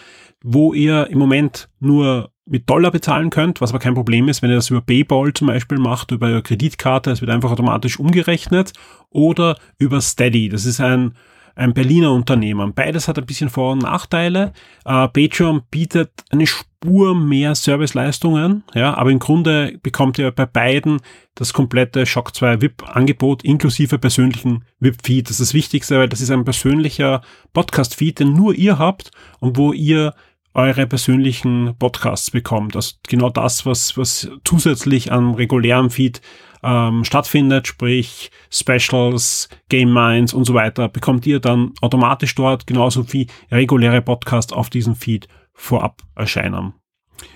wo 0.43 0.75
ihr 0.75 1.07
im 1.07 1.17
Moment 1.17 1.69
nur 1.79 2.29
mit 2.45 2.69
Dollar 2.69 2.91
bezahlen 2.91 3.31
könnt, 3.31 3.61
was 3.61 3.71
aber 3.71 3.79
kein 3.79 3.95
Problem 3.95 4.29
ist, 4.29 4.43
wenn 4.43 4.51
ihr 4.51 4.57
das 4.57 4.69
über 4.69 4.81
PayPal 4.81 5.33
zum 5.33 5.47
Beispiel 5.47 5.79
macht, 5.79 6.11
über 6.11 6.27
eure 6.27 6.43
Kreditkarte, 6.43 7.09
es 7.09 7.21
wird 7.21 7.31
einfach 7.31 7.49
automatisch 7.49 7.99
umgerechnet, 7.99 8.73
oder 9.09 9.57
über 9.79 10.01
Steady. 10.01 10.47
Das 10.47 10.65
ist 10.65 10.79
ein 10.79 11.15
ein 11.59 11.73
Berliner 11.73 12.13
Unternehmen. 12.13 12.73
Beides 12.73 13.07
hat 13.07 13.17
ein 13.17 13.25
bisschen 13.25 13.49
Vor- 13.49 13.73
und 13.73 13.83
Nachteile. 13.83 14.53
Äh, 14.85 15.07
Patreon 15.09 15.61
bietet 15.69 16.11
eine 16.29 16.47
Spur 16.47 17.13
mehr 17.13 17.53
Serviceleistungen, 17.55 18.63
ja, 18.73 18.95
aber 18.95 19.11
im 19.11 19.19
Grunde 19.19 19.77
bekommt 19.83 20.17
ihr 20.17 20.31
bei 20.31 20.45
beiden 20.45 21.01
das 21.35 21.51
komplette 21.51 22.05
Shock 22.05 22.33
2 22.33 22.61
VIP-Angebot 22.61 23.43
inklusive 23.43 23.99
persönlichen 23.99 24.63
VIP-Feed. 24.79 25.25
Das 25.25 25.39
ist 25.39 25.49
das 25.49 25.53
Wichtigste, 25.53 25.99
weil 25.99 26.09
das 26.09 26.21
ist 26.21 26.31
ein 26.31 26.45
persönlicher 26.45 27.21
Podcast-Feed, 27.53 28.19
den 28.19 28.33
nur 28.33 28.55
ihr 28.55 28.79
habt 28.79 29.11
und 29.39 29.57
wo 29.57 29.73
ihr 29.73 30.13
eure 30.53 30.87
persönlichen 30.87 31.75
Podcasts 31.77 32.31
bekommt. 32.31 32.75
Also 32.75 32.95
genau 33.07 33.29
das, 33.29 33.65
was, 33.65 33.97
was 33.97 34.29
zusätzlich 34.43 35.11
am 35.11 35.33
regulären 35.33 35.89
Feed 35.89 36.21
ähm, 36.63 37.03
stattfindet, 37.03 37.67
sprich 37.67 38.31
Specials, 38.51 39.49
Game 39.69 39.93
Minds 39.93 40.33
und 40.33 40.45
so 40.45 40.53
weiter, 40.53 40.89
bekommt 40.89 41.25
ihr 41.25 41.39
dann 41.39 41.73
automatisch 41.81 42.35
dort, 42.35 42.67
genauso 42.67 43.11
wie 43.13 43.27
reguläre 43.51 44.01
Podcasts 44.01 44.53
auf 44.53 44.69
diesem 44.69 44.95
Feed 44.95 45.27
vorab 45.53 46.01
erscheinen. 46.15 46.73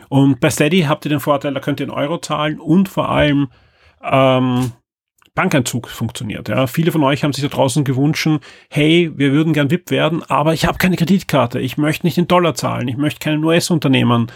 Und 0.10 0.40
bei 0.40 0.50
Steady 0.50 0.82
habt 0.82 1.06
ihr 1.06 1.10
den 1.10 1.20
Vorteil, 1.20 1.54
da 1.54 1.60
könnt 1.60 1.80
ihr 1.80 1.86
in 1.86 1.92
Euro 1.92 2.20
zahlen 2.20 2.60
und 2.60 2.88
vor 2.88 3.10
allem 3.10 3.50
ähm, 4.02 4.72
Bankeinzug 5.36 5.90
funktioniert. 5.90 6.48
Ja. 6.50 6.68
Viele 6.68 6.92
von 6.92 7.04
euch 7.04 7.24
haben 7.24 7.34
sich 7.34 7.44
da 7.44 7.50
draußen 7.50 7.84
gewünscht, 7.84 8.28
hey, 8.70 9.12
wir 9.16 9.32
würden 9.32 9.54
gern 9.54 9.72
VIP 9.72 9.90
werden, 9.90 10.22
aber 10.24 10.54
ich 10.54 10.66
habe 10.66 10.78
keine 10.78 10.96
Kreditkarte, 10.96 11.60
ich 11.60 11.78
möchte 11.78 12.06
nicht 12.06 12.18
in 12.18 12.28
Dollar 12.28 12.54
zahlen, 12.54 12.88
ich 12.88 12.98
möchte 12.98 13.20
keinen 13.20 13.44
US-Unternehmen 13.44 14.28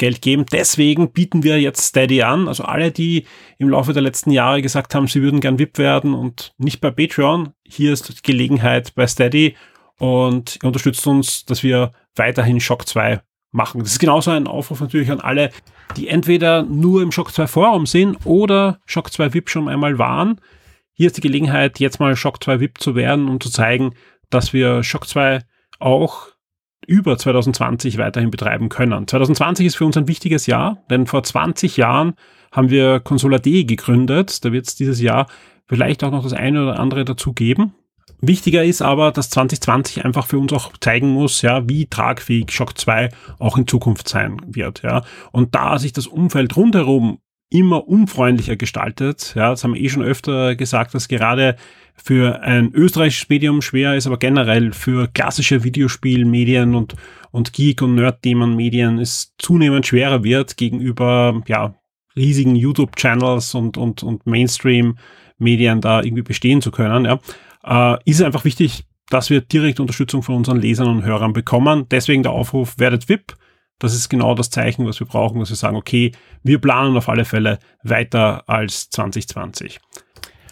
Geld 0.00 0.22
geben. 0.22 0.46
Deswegen 0.50 1.12
bieten 1.12 1.44
wir 1.44 1.60
jetzt 1.60 1.82
Steady 1.82 2.22
an. 2.22 2.48
Also 2.48 2.64
alle, 2.64 2.90
die 2.90 3.26
im 3.58 3.68
Laufe 3.68 3.92
der 3.92 4.02
letzten 4.02 4.32
Jahre 4.32 4.62
gesagt 4.62 4.94
haben, 4.94 5.06
sie 5.06 5.22
würden 5.22 5.40
gern 5.40 5.60
VIP 5.60 5.78
werden 5.78 6.14
und 6.14 6.54
nicht 6.58 6.80
bei 6.80 6.90
Patreon, 6.90 7.50
hier 7.64 7.92
ist 7.92 8.08
die 8.08 8.22
Gelegenheit 8.22 8.94
bei 8.96 9.06
Steady 9.06 9.54
und 9.98 10.58
unterstützt 10.64 11.06
uns, 11.06 11.44
dass 11.44 11.62
wir 11.62 11.92
weiterhin 12.16 12.58
Shock 12.58 12.88
2 12.88 13.20
machen. 13.52 13.80
Das 13.80 13.92
ist 13.92 13.98
genauso 13.98 14.30
ein 14.30 14.46
Aufruf 14.46 14.80
natürlich 14.80 15.10
an 15.10 15.20
alle, 15.20 15.50
die 15.96 16.08
entweder 16.08 16.62
nur 16.62 17.02
im 17.02 17.12
Shock 17.12 17.32
2 17.32 17.46
Forum 17.46 17.86
sind 17.86 18.16
oder 18.24 18.80
Shock 18.86 19.12
2 19.12 19.34
VIP 19.34 19.50
schon 19.50 19.68
einmal 19.68 19.98
waren. 19.98 20.40
Hier 20.94 21.08
ist 21.08 21.16
die 21.16 21.22
Gelegenheit, 21.22 21.78
jetzt 21.78 22.00
mal 22.00 22.16
Shock 22.16 22.42
2 22.42 22.60
VIP 22.60 22.80
zu 22.80 22.94
werden, 22.94 23.28
um 23.28 23.40
zu 23.40 23.50
zeigen, 23.50 23.94
dass 24.30 24.52
wir 24.52 24.82
Shock 24.82 25.06
2 25.06 25.40
auch 25.78 26.28
über 26.86 27.18
2020 27.18 27.98
weiterhin 27.98 28.30
betreiben 28.30 28.68
können. 28.68 29.06
2020 29.06 29.66
ist 29.66 29.76
für 29.76 29.84
uns 29.84 29.96
ein 29.96 30.08
wichtiges 30.08 30.46
Jahr, 30.46 30.82
denn 30.90 31.06
vor 31.06 31.22
20 31.22 31.76
Jahren 31.76 32.14
haben 32.52 32.70
wir 32.70 33.00
Consola.de 33.00 33.64
gegründet. 33.64 34.44
Da 34.44 34.52
wird 34.52 34.66
es 34.66 34.74
dieses 34.74 35.00
Jahr 35.00 35.26
vielleicht 35.66 36.02
auch 36.02 36.10
noch 36.10 36.24
das 36.24 36.32
eine 36.32 36.62
oder 36.62 36.80
andere 36.80 37.04
dazu 37.04 37.32
geben. 37.32 37.74
Wichtiger 38.22 38.64
ist 38.64 38.82
aber, 38.82 39.12
dass 39.12 39.30
2020 39.30 40.04
einfach 40.04 40.26
für 40.26 40.38
uns 40.38 40.52
auch 40.52 40.72
zeigen 40.78 41.10
muss, 41.10 41.40
ja, 41.42 41.66
wie 41.68 41.86
tragfähig 41.86 42.50
Shock 42.50 42.76
2 42.76 43.08
auch 43.38 43.56
in 43.56 43.66
Zukunft 43.66 44.08
sein 44.08 44.36
wird, 44.46 44.82
ja. 44.82 45.02
Und 45.32 45.54
da 45.54 45.78
sich 45.78 45.92
das 45.92 46.06
Umfeld 46.06 46.54
rundherum 46.56 47.18
immer 47.48 47.88
unfreundlicher 47.88 48.56
gestaltet, 48.56 49.32
ja, 49.36 49.50
das 49.50 49.64
haben 49.64 49.74
wir 49.74 49.80
eh 49.80 49.88
schon 49.88 50.02
öfter 50.02 50.54
gesagt, 50.54 50.94
dass 50.94 51.08
gerade 51.08 51.56
für 52.02 52.42
ein 52.42 52.72
österreichisches 52.72 53.28
Medium 53.28 53.62
schwer 53.62 53.94
ist, 53.94 54.06
aber 54.06 54.18
generell 54.18 54.72
für 54.72 55.08
klassische 55.08 55.64
Videospielmedien 55.64 56.74
und, 56.74 56.96
und 57.30 57.52
Geek- 57.52 57.82
und 57.82 57.94
Nerd-Themen-Medien 57.94 58.98
es 58.98 59.34
zunehmend 59.38 59.86
schwerer 59.86 60.24
wird 60.24 60.56
gegenüber, 60.56 61.42
ja, 61.46 61.74
riesigen 62.16 62.56
YouTube-Channels 62.56 63.54
und, 63.54 63.76
und, 63.76 64.02
und 64.02 64.26
Mainstream-Medien 64.26 65.80
da 65.80 66.02
irgendwie 66.02 66.22
bestehen 66.22 66.62
zu 66.62 66.70
können, 66.70 67.04
ja, 67.04 67.20
äh, 67.64 67.98
ist 68.04 68.22
einfach 68.22 68.44
wichtig, 68.44 68.84
dass 69.10 69.28
wir 69.28 69.40
direkt 69.40 69.80
Unterstützung 69.80 70.22
von 70.22 70.36
unseren 70.36 70.60
Lesern 70.60 70.88
und 70.88 71.04
Hörern 71.04 71.32
bekommen. 71.32 71.86
Deswegen 71.90 72.22
der 72.22 72.32
Aufruf, 72.32 72.78
werdet 72.78 73.08
VIP. 73.08 73.34
Das 73.78 73.94
ist 73.94 74.08
genau 74.08 74.34
das 74.34 74.50
Zeichen, 74.50 74.86
was 74.86 75.00
wir 75.00 75.06
brauchen, 75.06 75.40
dass 75.40 75.48
wir 75.48 75.56
sagen, 75.56 75.76
okay, 75.76 76.12
wir 76.42 76.60
planen 76.60 76.96
auf 76.96 77.08
alle 77.08 77.24
Fälle 77.24 77.58
weiter 77.82 78.44
als 78.46 78.90
2020. 78.90 79.80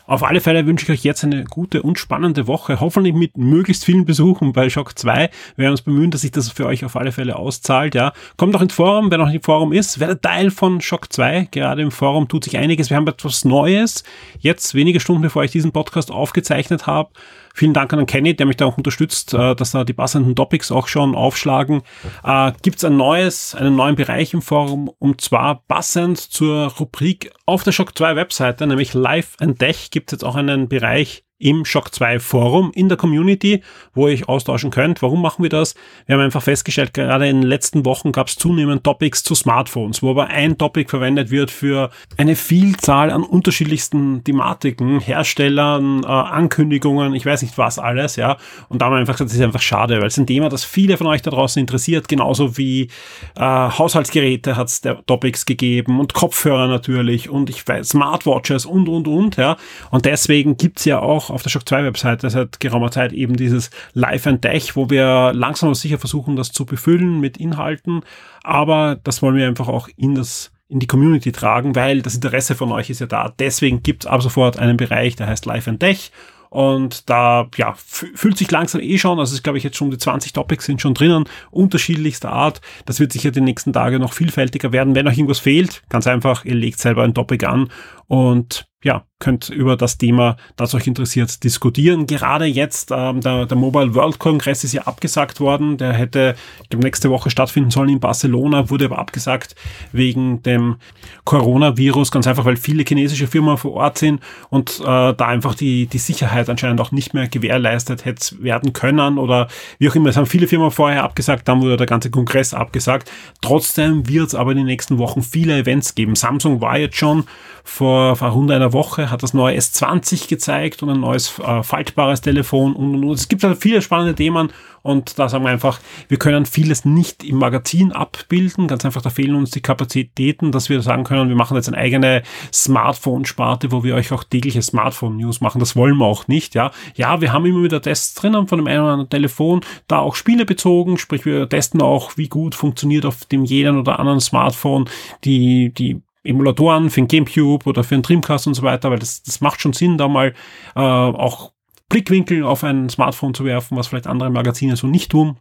Auf 0.09 0.23
alle 0.23 0.41
Fälle 0.41 0.65
wünsche 0.65 0.87
ich 0.87 0.91
euch 0.91 1.05
jetzt 1.05 1.23
eine 1.23 1.45
gute 1.45 1.83
und 1.83 1.99
spannende 1.99 2.47
Woche. 2.47 2.81
Hoffentlich 2.81 3.13
mit 3.13 3.37
möglichst 3.37 3.85
vielen 3.85 4.07
Besuchen 4.07 4.55
bei 4.55 4.71
Shock 4.71 4.99
2. 4.99 5.29
Wir 5.57 5.63
werden 5.63 5.73
uns 5.73 5.83
bemühen, 5.83 6.11
dass 6.11 6.23
sich 6.23 6.31
das 6.31 6.49
für 6.49 6.65
euch 6.65 6.83
auf 6.83 6.97
alle 6.97 7.13
Fälle 7.13 7.37
auszahlt. 7.37 7.95
Ja, 7.95 8.15
kommt 8.39 8.57
auch 8.57 8.63
ins 8.63 8.73
Forum, 8.73 9.11
wer 9.11 9.19
noch 9.19 9.31
im 9.31 9.43
Forum 9.43 9.75
ist, 9.75 10.01
werdet 10.01 10.23
Teil 10.23 10.51
von 10.51 10.81
Shock 10.81 11.13
2. 11.13 11.49
Gerade 11.51 11.83
im 11.83 11.91
Forum 11.91 12.27
tut 12.27 12.45
sich 12.45 12.57
einiges. 12.57 12.89
Wir 12.89 12.97
haben 12.97 13.07
etwas 13.07 13.45
Neues. 13.45 14.03
Jetzt 14.39 14.75
wenige 14.75 14.99
Stunden 14.99 15.21
bevor 15.21 15.45
ich 15.45 15.51
diesen 15.51 15.73
Podcast 15.73 16.11
aufgezeichnet 16.11 16.87
habe, 16.87 17.11
Vielen 17.59 17.75
Dank 17.75 17.93
an 17.93 18.07
Kenny, 18.07 18.37
der 18.37 18.47
mich 18.47 18.57
da 18.57 18.67
auch 18.67 18.79
unterstützt, 18.79 19.35
äh, 19.35 19.57
dass 19.57 19.73
da 19.73 19.83
die 19.83 19.93
passenden 19.93 20.37
Topics 20.37 20.71
auch 20.71 20.87
schon 20.87 21.17
aufschlagen. 21.17 21.83
Äh, 22.23 22.53
Gibt 22.63 22.77
es 22.77 22.85
ein 22.85 22.97
neues, 22.97 23.57
einen 23.57 23.75
neuen 23.75 23.97
Bereich 23.97 24.33
im 24.33 24.43
Forum 24.43 24.89
und 25.01 25.21
zwar 25.21 25.65
passend 25.67 26.21
zur 26.21 26.69
Rubrik 26.79 27.33
auf 27.47 27.65
der 27.65 27.73
Shock 27.73 27.99
2 27.99 28.15
Webseite, 28.15 28.65
nämlich 28.69 28.95
Live 28.95 29.35
and 29.41 29.59
Tech, 29.59 29.91
gibt 29.91 30.11
es 30.11 30.13
jetzt 30.13 30.25
auch 30.25 30.37
einen 30.37 30.69
Bereich 30.69 31.25
im 31.39 31.65
Shock 31.65 31.95
2 31.95 32.19
Forum 32.19 32.73
in 32.75 32.89
der 32.89 32.99
Community, 32.99 33.63
wo 33.95 34.09
ihr 34.09 34.15
euch 34.15 34.29
austauschen 34.29 34.71
könnt. 34.71 35.03
Warum 35.03 35.23
machen 35.23 35.43
wir 35.43 35.51
das? 35.51 35.75
Wir 36.07 36.17
haben 36.17 36.23
einfach 36.23 36.43
festgestellt, 36.43 36.95
gerade 36.95 37.29
in 37.29 37.43
den 37.43 37.49
letzten 37.49 37.85
Wochen 37.85 38.11
gab 38.11 38.27
es 38.27 38.37
zunehmend 38.37 38.83
Topics 38.83 39.23
zu 39.23 39.35
Smartphones, 39.35 40.03
wo 40.03 40.11
aber 40.11 40.27
ein 40.27 40.59
Topic 40.59 40.91
verwendet 40.91 41.31
wird 41.31 41.51
für 41.51 41.91
eine 42.17 42.35
Vielzahl 42.35 43.11
an 43.11 43.23
unterschiedlichsten 43.23 44.25
Thematiken, 44.25 44.99
Herstellern, 44.99 46.03
äh, 46.03 46.07
Ankündigungen, 46.07 47.15
ich 47.15 47.25
weiß 47.25 47.43
nicht 47.43 47.57
was 47.57 47.79
alles, 47.79 48.17
ja. 48.17 48.37
Und 48.69 48.83
da 48.83 48.87
haben 48.87 48.95
wir 48.95 48.99
einfach 48.99 49.15
gesagt, 49.15 49.31
das 49.31 49.37
ist 49.37 49.45
einfach 49.45 49.63
schade, 49.63 50.01
weil 50.01 50.09
es 50.09 50.19
ein 50.19 50.27
Thema, 50.27 50.49
das 50.49 50.65
viele 50.65 50.97
von 50.97 51.07
euch 51.07 51.23
da 51.23 51.31
draußen 51.31 51.61
interessiert, 51.61 52.09
genauso 52.09 52.57
wie 52.57 52.89
äh, 53.37 53.41
Haushaltsgeräte 53.41 54.57
hat 54.57 54.69
es 54.69 54.81
Topics 55.07 55.47
gegeben 55.47 56.01
und 56.01 56.15
Kopfhörer 56.15 56.67
natürlich 56.67 57.31
und 57.31 57.49
ich 57.49 57.67
weiß, 57.67 57.91
Smartwatches 57.91 58.67
und 58.67 58.89
und 58.89 59.07
und, 59.07 59.37
ja. 59.37 59.57
Und 59.91 60.05
deswegen 60.05 60.57
gibt's 60.57 60.85
ja 60.85 60.99
auch 60.99 61.28
auf 61.31 61.43
der 61.43 61.51
Shock 61.51 61.69
2 61.69 61.85
Webseite 61.85 62.31
seit 62.31 62.61
geraumer 62.61 62.91
Zeit 62.91 63.13
eben 63.13 63.37
dieses 63.37 63.71
Live 63.93 64.27
and 64.27 64.43
Tech, 64.43 64.77
wo 64.77 64.91
wir 64.91 65.33
langsam 65.35 65.69
aber 65.69 65.75
sicher 65.75 65.99
versuchen, 65.99 66.37
das 66.37 66.53
zu 66.53 66.67
befüllen 66.67 67.21
mit 67.21 67.37
Inhalten. 67.37 68.03
Aber 68.43 68.99
das 69.03 69.23
wollen 69.23 69.37
wir 69.37 69.47
einfach 69.47 69.69
auch 69.69 69.89
in 69.97 70.15
das 70.15 70.53
in 70.69 70.81
die 70.81 70.87
Community 70.87 71.33
tragen, 71.33 71.75
weil 71.75 72.03
das 72.03 72.15
Interesse 72.15 72.55
von 72.55 72.73
euch 72.73 72.91
ist 72.91 73.01
ja 73.01 73.07
da. 73.07 73.33
Deswegen 73.39 73.83
gibt's 73.83 74.07
ab 74.07 74.23
sofort 74.23 74.59
einen 74.59 74.77
Bereich, 74.77 75.17
der 75.17 75.27
heißt 75.27 75.47
Live 75.47 75.67
and 75.67 75.81
Tech. 75.81 76.13
Und 76.51 77.11
da 77.11 77.49
ja, 77.57 77.75
fühlt 77.77 78.39
sich 78.39 78.51
langsam 78.51 78.81
eh 78.81 78.97
schon, 78.97 79.19
also 79.19 79.35
ich 79.35 79.43
glaube 79.43 79.59
ich 79.59 79.65
jetzt 79.65 79.77
schon 79.77 79.91
die 79.91 79.99
20 79.99 80.33
Topics 80.33 80.65
sind 80.65 80.81
schon 80.81 80.95
drinnen, 80.95 81.25
unterschiedlichster 81.51 82.31
Art. 82.31 82.63
Das 82.87 83.01
wird 83.01 83.13
sicher 83.13 83.31
die 83.31 83.43
nächsten 83.43 83.73
Tage 83.73 83.99
noch 83.99 84.15
vielfältiger 84.15 84.73
werden. 84.73 84.95
Wenn 84.95 85.07
euch 85.07 85.19
irgendwas 85.19 85.41
fehlt, 85.41 85.83
ganz 85.91 86.07
einfach, 86.07 86.45
ihr 86.45 86.55
legt 86.55 86.79
selber 86.79 87.03
ein 87.03 87.13
Topic 87.15 87.45
an 87.45 87.71
und 88.07 88.67
ja, 88.83 89.05
könnt 89.21 89.49
über 89.49 89.77
das 89.77 89.99
Thema, 89.99 90.37
das 90.57 90.75
euch 90.75 90.87
interessiert, 90.87 91.43
diskutieren. 91.43 92.07
Gerade 92.07 92.45
jetzt, 92.45 92.93
ähm, 92.93 93.21
der, 93.21 93.47
der 93.47 93.57
Mobile 93.57 93.95
World 93.95 94.19
Congress 94.21 94.63
ist 94.63 94.73
ja 94.73 94.83
abgesagt 94.83 95.41
worden. 95.41 95.77
Der 95.77 95.93
hätte 95.93 96.37
ich 96.63 96.69
glaube, 96.69 96.85
nächste 96.85 97.11
Woche 97.11 97.29
stattfinden 97.29 97.71
sollen 97.71 97.89
in 97.89 98.01
Barcelona, 98.01 98.71
wurde 98.71 98.85
aber 98.85 98.99
abgesagt 98.99 99.57
wegen 99.91 100.43
dem 100.45 100.77
Coronavirus. 101.25 102.13
Ganz 102.13 102.29
einfach, 102.29 102.45
weil 102.45 102.57
viele 102.57 102.85
chinesische 102.87 103.27
Firmen 103.27 103.57
vor 103.57 103.73
Ort 103.73 103.99
sind 103.99 104.21
und 104.51 104.81
äh, 104.81 104.85
da 104.85 105.27
einfach 105.27 105.55
die, 105.57 105.87
die 105.87 105.99
Sicherheit 105.99 106.49
anscheinend 106.49 106.81
auch 106.81 106.93
nicht 106.93 107.13
mehr 107.13 107.27
gewährleistet 107.27 108.05
hätte 108.05 108.41
werden 108.41 108.73
können 108.73 109.19
oder 109.19 109.49
wie 109.79 109.89
auch 109.89 109.95
immer. 109.97 110.11
Es 110.11 110.17
haben 110.17 110.27
viele 110.27 110.47
Firmen 110.47 110.71
vorher 110.71 111.03
abgesagt, 111.03 111.49
dann 111.49 111.61
wurde 111.61 111.77
der 111.77 111.87
ganze 111.87 112.11
Kongress 112.11 112.55
abgesagt. 112.55 113.11
Trotzdem 113.41 114.09
wird 114.09 114.29
es 114.29 114.35
aber 114.37 114.53
in 114.53 114.59
den 114.59 114.67
nächsten 114.67 114.99
Wochen 114.99 115.23
viele 115.23 115.59
Events 115.59 115.97
geben. 115.97 116.15
Samsung 116.15 116.61
war 116.61 116.79
jetzt 116.79 116.97
schon 116.97 117.25
vor, 117.65 118.17
vor 118.17 118.29
rund 118.29 118.51
einer 118.51 118.73
Woche, 118.73 119.08
hat 119.11 119.23
das 119.23 119.35
neue 119.35 119.57
S20 119.57 120.29
gezeigt 120.29 120.83
und 120.83 120.91
ein 120.91 121.01
neues 121.01 121.39
äh, 121.39 121.63
faltbares 121.63 122.21
Telefon 122.21 122.75
und, 122.75 122.95
und, 122.95 123.05
und. 123.05 123.15
Es 123.15 123.29
gibt 123.29 123.43
halt 123.45 123.59
viele 123.59 123.83
spannende 123.83 124.15
Themen 124.15 124.51
und 124.83 125.19
da 125.19 125.29
sagen 125.29 125.45
wir 125.45 125.51
einfach, 125.51 125.81
wir 126.09 126.19
können 126.19 126.47
vieles 126.47 126.85
nicht 126.85 127.25
im 127.25 127.37
Magazin 127.37 127.93
abbilden. 127.93 128.69
Ganz 128.69 128.85
einfach, 128.85 129.03
da 129.03 129.11
fehlen 129.11 129.35
uns 129.35 129.51
die 129.51 129.61
Kapazitäten, 129.61 130.53
dass 130.53 130.69
wir 130.69 130.81
sagen 130.83 131.05
können, 131.05 131.29
wir 131.29 131.37
machen 131.37 131.57
jetzt 131.57 131.69
eine 131.69 131.77
eigene 131.77 132.23
Smartphone-Sparte, 132.53 133.73
wo 133.73 133.85
wir 133.85 133.95
euch 133.95 134.13
auch 134.13 134.25
tägliche 134.25 134.63
Smartphone-News 134.63 135.41
machen. 135.41 135.59
Das 135.59 135.77
wollen 135.77 135.97
wir 135.99 136.07
auch 136.07 136.29
nicht, 136.29 136.55
ja. 136.55 136.71
Ja, 136.95 137.21
wir 137.21 137.33
haben 137.33 137.47
immer 137.47 137.63
wieder 137.63 137.83
Tests 137.83 138.15
drinnen 138.15 138.47
von 138.47 138.59
dem 138.59 138.67
einen 138.67 138.81
oder 138.81 138.93
anderen 138.93 139.11
Telefon, 139.11 139.61
da 139.89 139.99
auch 139.99 140.15
Spiele 140.15 140.45
bezogen, 140.45 140.99
sprich 140.99 141.25
wir 141.25 141.49
testen 141.49 141.83
auch, 141.83 142.17
wie 142.17 142.29
gut 142.29 142.55
funktioniert 142.55 143.05
auf 143.05 143.25
dem 143.27 143.45
jeden 143.45 143.79
oder 143.79 143.99
anderen 143.99 144.21
Smartphone 144.21 144.89
die, 145.25 145.73
die 145.75 146.01
Emulatoren 146.25 146.91
für 146.91 147.03
ein 147.03 147.09
Gamecube 147.09 147.67
oder 147.67 147.85
für 147.85 147.95
ein 147.95 148.03
Dreamcast 148.03 148.47
und 148.47 148.55
so 148.55 148.63
weiter, 148.63 148.91
weil 148.91 148.99
das, 148.99 149.23
das 149.23 149.41
macht 149.41 149.61
schon 149.61 149.73
Sinn, 149.73 149.99
da 149.99 150.09
mal 150.09 150.35
äh, 150.75 150.81
auch 150.81 151.53
Blickwinkel 151.89 152.45
auf 152.45 152.65
ein 152.65 152.89
Smartphone 152.89 153.35
zu 153.35 153.45
werfen, 153.45 153.77
was 153.77 153.89
vielleicht 153.89 154.07
andere 154.07 154.31
Magazine 154.31 154.77
so 154.77 154.87
nicht 154.87 155.11
tun. 155.11 155.39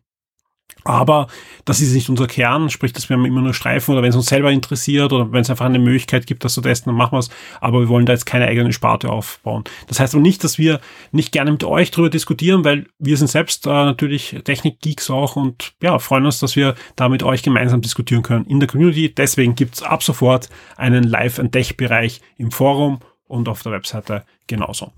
Aber 0.87 1.27
das 1.65 1.81
ist 1.81 1.93
nicht 1.93 2.09
unser 2.09 2.27
Kern, 2.27 2.69
sprich, 2.69 2.93
dass 2.93 3.09
wir 3.09 3.17
immer 3.17 3.41
nur 3.41 3.53
Streifen 3.53 3.91
oder 3.91 4.03
wenn 4.03 4.11
es 4.11 4.15
uns 4.15 4.27
selber 4.27 4.51
interessiert 4.51 5.11
oder 5.11 5.31
wenn 5.33 5.41
es 5.41 5.49
einfach 5.49 5.65
eine 5.65 5.79
Möglichkeit 5.79 6.25
gibt, 6.27 6.45
das 6.45 6.53
zu 6.53 6.61
testen, 6.61 6.91
dann 6.91 6.97
machen 6.97 7.11
wir 7.11 7.19
es. 7.19 7.29
Aber 7.59 7.81
wir 7.81 7.89
wollen 7.89 8.05
da 8.05 8.13
jetzt 8.13 8.25
keine 8.25 8.47
eigene 8.47 8.71
Sparte 8.71 9.09
aufbauen. 9.09 9.65
Das 9.87 9.99
heißt 9.99 10.13
aber 10.15 10.21
nicht, 10.21 10.45
dass 10.45 10.57
wir 10.57 10.79
nicht 11.11 11.33
gerne 11.33 11.51
mit 11.51 11.65
euch 11.65 11.91
darüber 11.91 12.09
diskutieren, 12.09 12.63
weil 12.63 12.87
wir 12.99 13.17
sind 13.17 13.27
selbst 13.27 13.67
äh, 13.67 13.69
natürlich 13.69 14.37
Technik-Geeks 14.45 15.09
auch 15.09 15.35
und 15.35 15.73
ja, 15.81 15.99
freuen 15.99 16.25
uns, 16.25 16.39
dass 16.39 16.55
wir 16.55 16.75
da 16.95 17.09
mit 17.09 17.21
euch 17.21 17.43
gemeinsam 17.43 17.81
diskutieren 17.81 18.23
können 18.23 18.45
in 18.45 18.61
der 18.61 18.69
Community. 18.69 19.13
Deswegen 19.13 19.55
gibt's 19.55 19.83
ab 19.83 20.03
sofort 20.03 20.47
einen 20.77 21.03
Live- 21.03 21.37
and 21.37 21.51
Tech-Bereich 21.51 22.21
im 22.37 22.51
Forum 22.51 22.99
und 23.27 23.49
auf 23.49 23.61
der 23.61 23.73
Webseite 23.73 24.23
genauso. 24.47 24.93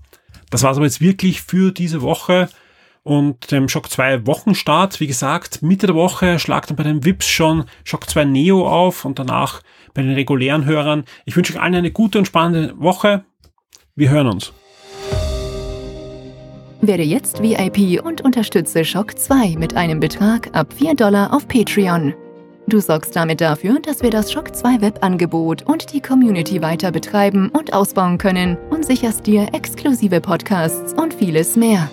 Das 0.50 0.62
war's 0.62 0.76
aber 0.76 0.86
jetzt 0.86 1.00
wirklich 1.00 1.42
für 1.42 1.72
diese 1.72 2.00
Woche 2.02 2.48
und 3.02 3.50
dem 3.50 3.68
Shock 3.68 3.90
2 3.90 4.26
Wochenstart. 4.26 5.00
Wie 5.00 5.06
gesagt, 5.06 5.62
Mitte 5.62 5.86
der 5.86 5.96
Woche 5.96 6.38
schlagt 6.38 6.70
dann 6.70 6.76
bei 6.76 6.82
den 6.82 7.04
VIPs 7.04 7.26
schon 7.26 7.64
Shock 7.84 8.08
2 8.08 8.24
Neo 8.24 8.68
auf 8.68 9.04
und 9.04 9.18
danach 9.18 9.62
bei 9.94 10.02
den 10.02 10.12
regulären 10.12 10.64
Hörern. 10.64 11.04
Ich 11.24 11.36
wünsche 11.36 11.54
euch 11.54 11.60
allen 11.60 11.74
eine 11.74 11.90
gute 11.90 12.18
und 12.18 12.26
spannende 12.26 12.74
Woche. 12.78 13.24
Wir 13.96 14.10
hören 14.10 14.28
uns. 14.28 14.52
Werde 16.82 17.02
jetzt 17.02 17.42
VIP 17.42 18.02
und 18.02 18.22
unterstütze 18.22 18.84
Shock 18.84 19.18
2 19.18 19.56
mit 19.58 19.76
einem 19.76 20.00
Betrag 20.00 20.48
ab 20.54 20.72
4 20.72 20.94
Dollar 20.94 21.34
auf 21.34 21.46
Patreon. 21.46 22.14
Du 22.68 22.80
sorgst 22.80 23.16
damit 23.16 23.40
dafür, 23.40 23.80
dass 23.80 24.02
wir 24.02 24.10
das 24.10 24.32
Shock 24.32 24.54
2 24.54 24.80
Webangebot 24.80 25.62
und 25.62 25.92
die 25.92 26.00
Community 26.00 26.62
weiter 26.62 26.92
betreiben 26.92 27.50
und 27.50 27.72
ausbauen 27.72 28.16
können 28.16 28.56
und 28.70 28.86
sicherst 28.86 29.26
dir 29.26 29.48
exklusive 29.52 30.20
Podcasts 30.20 30.94
und 30.94 31.12
vieles 31.12 31.56
mehr. 31.56 31.90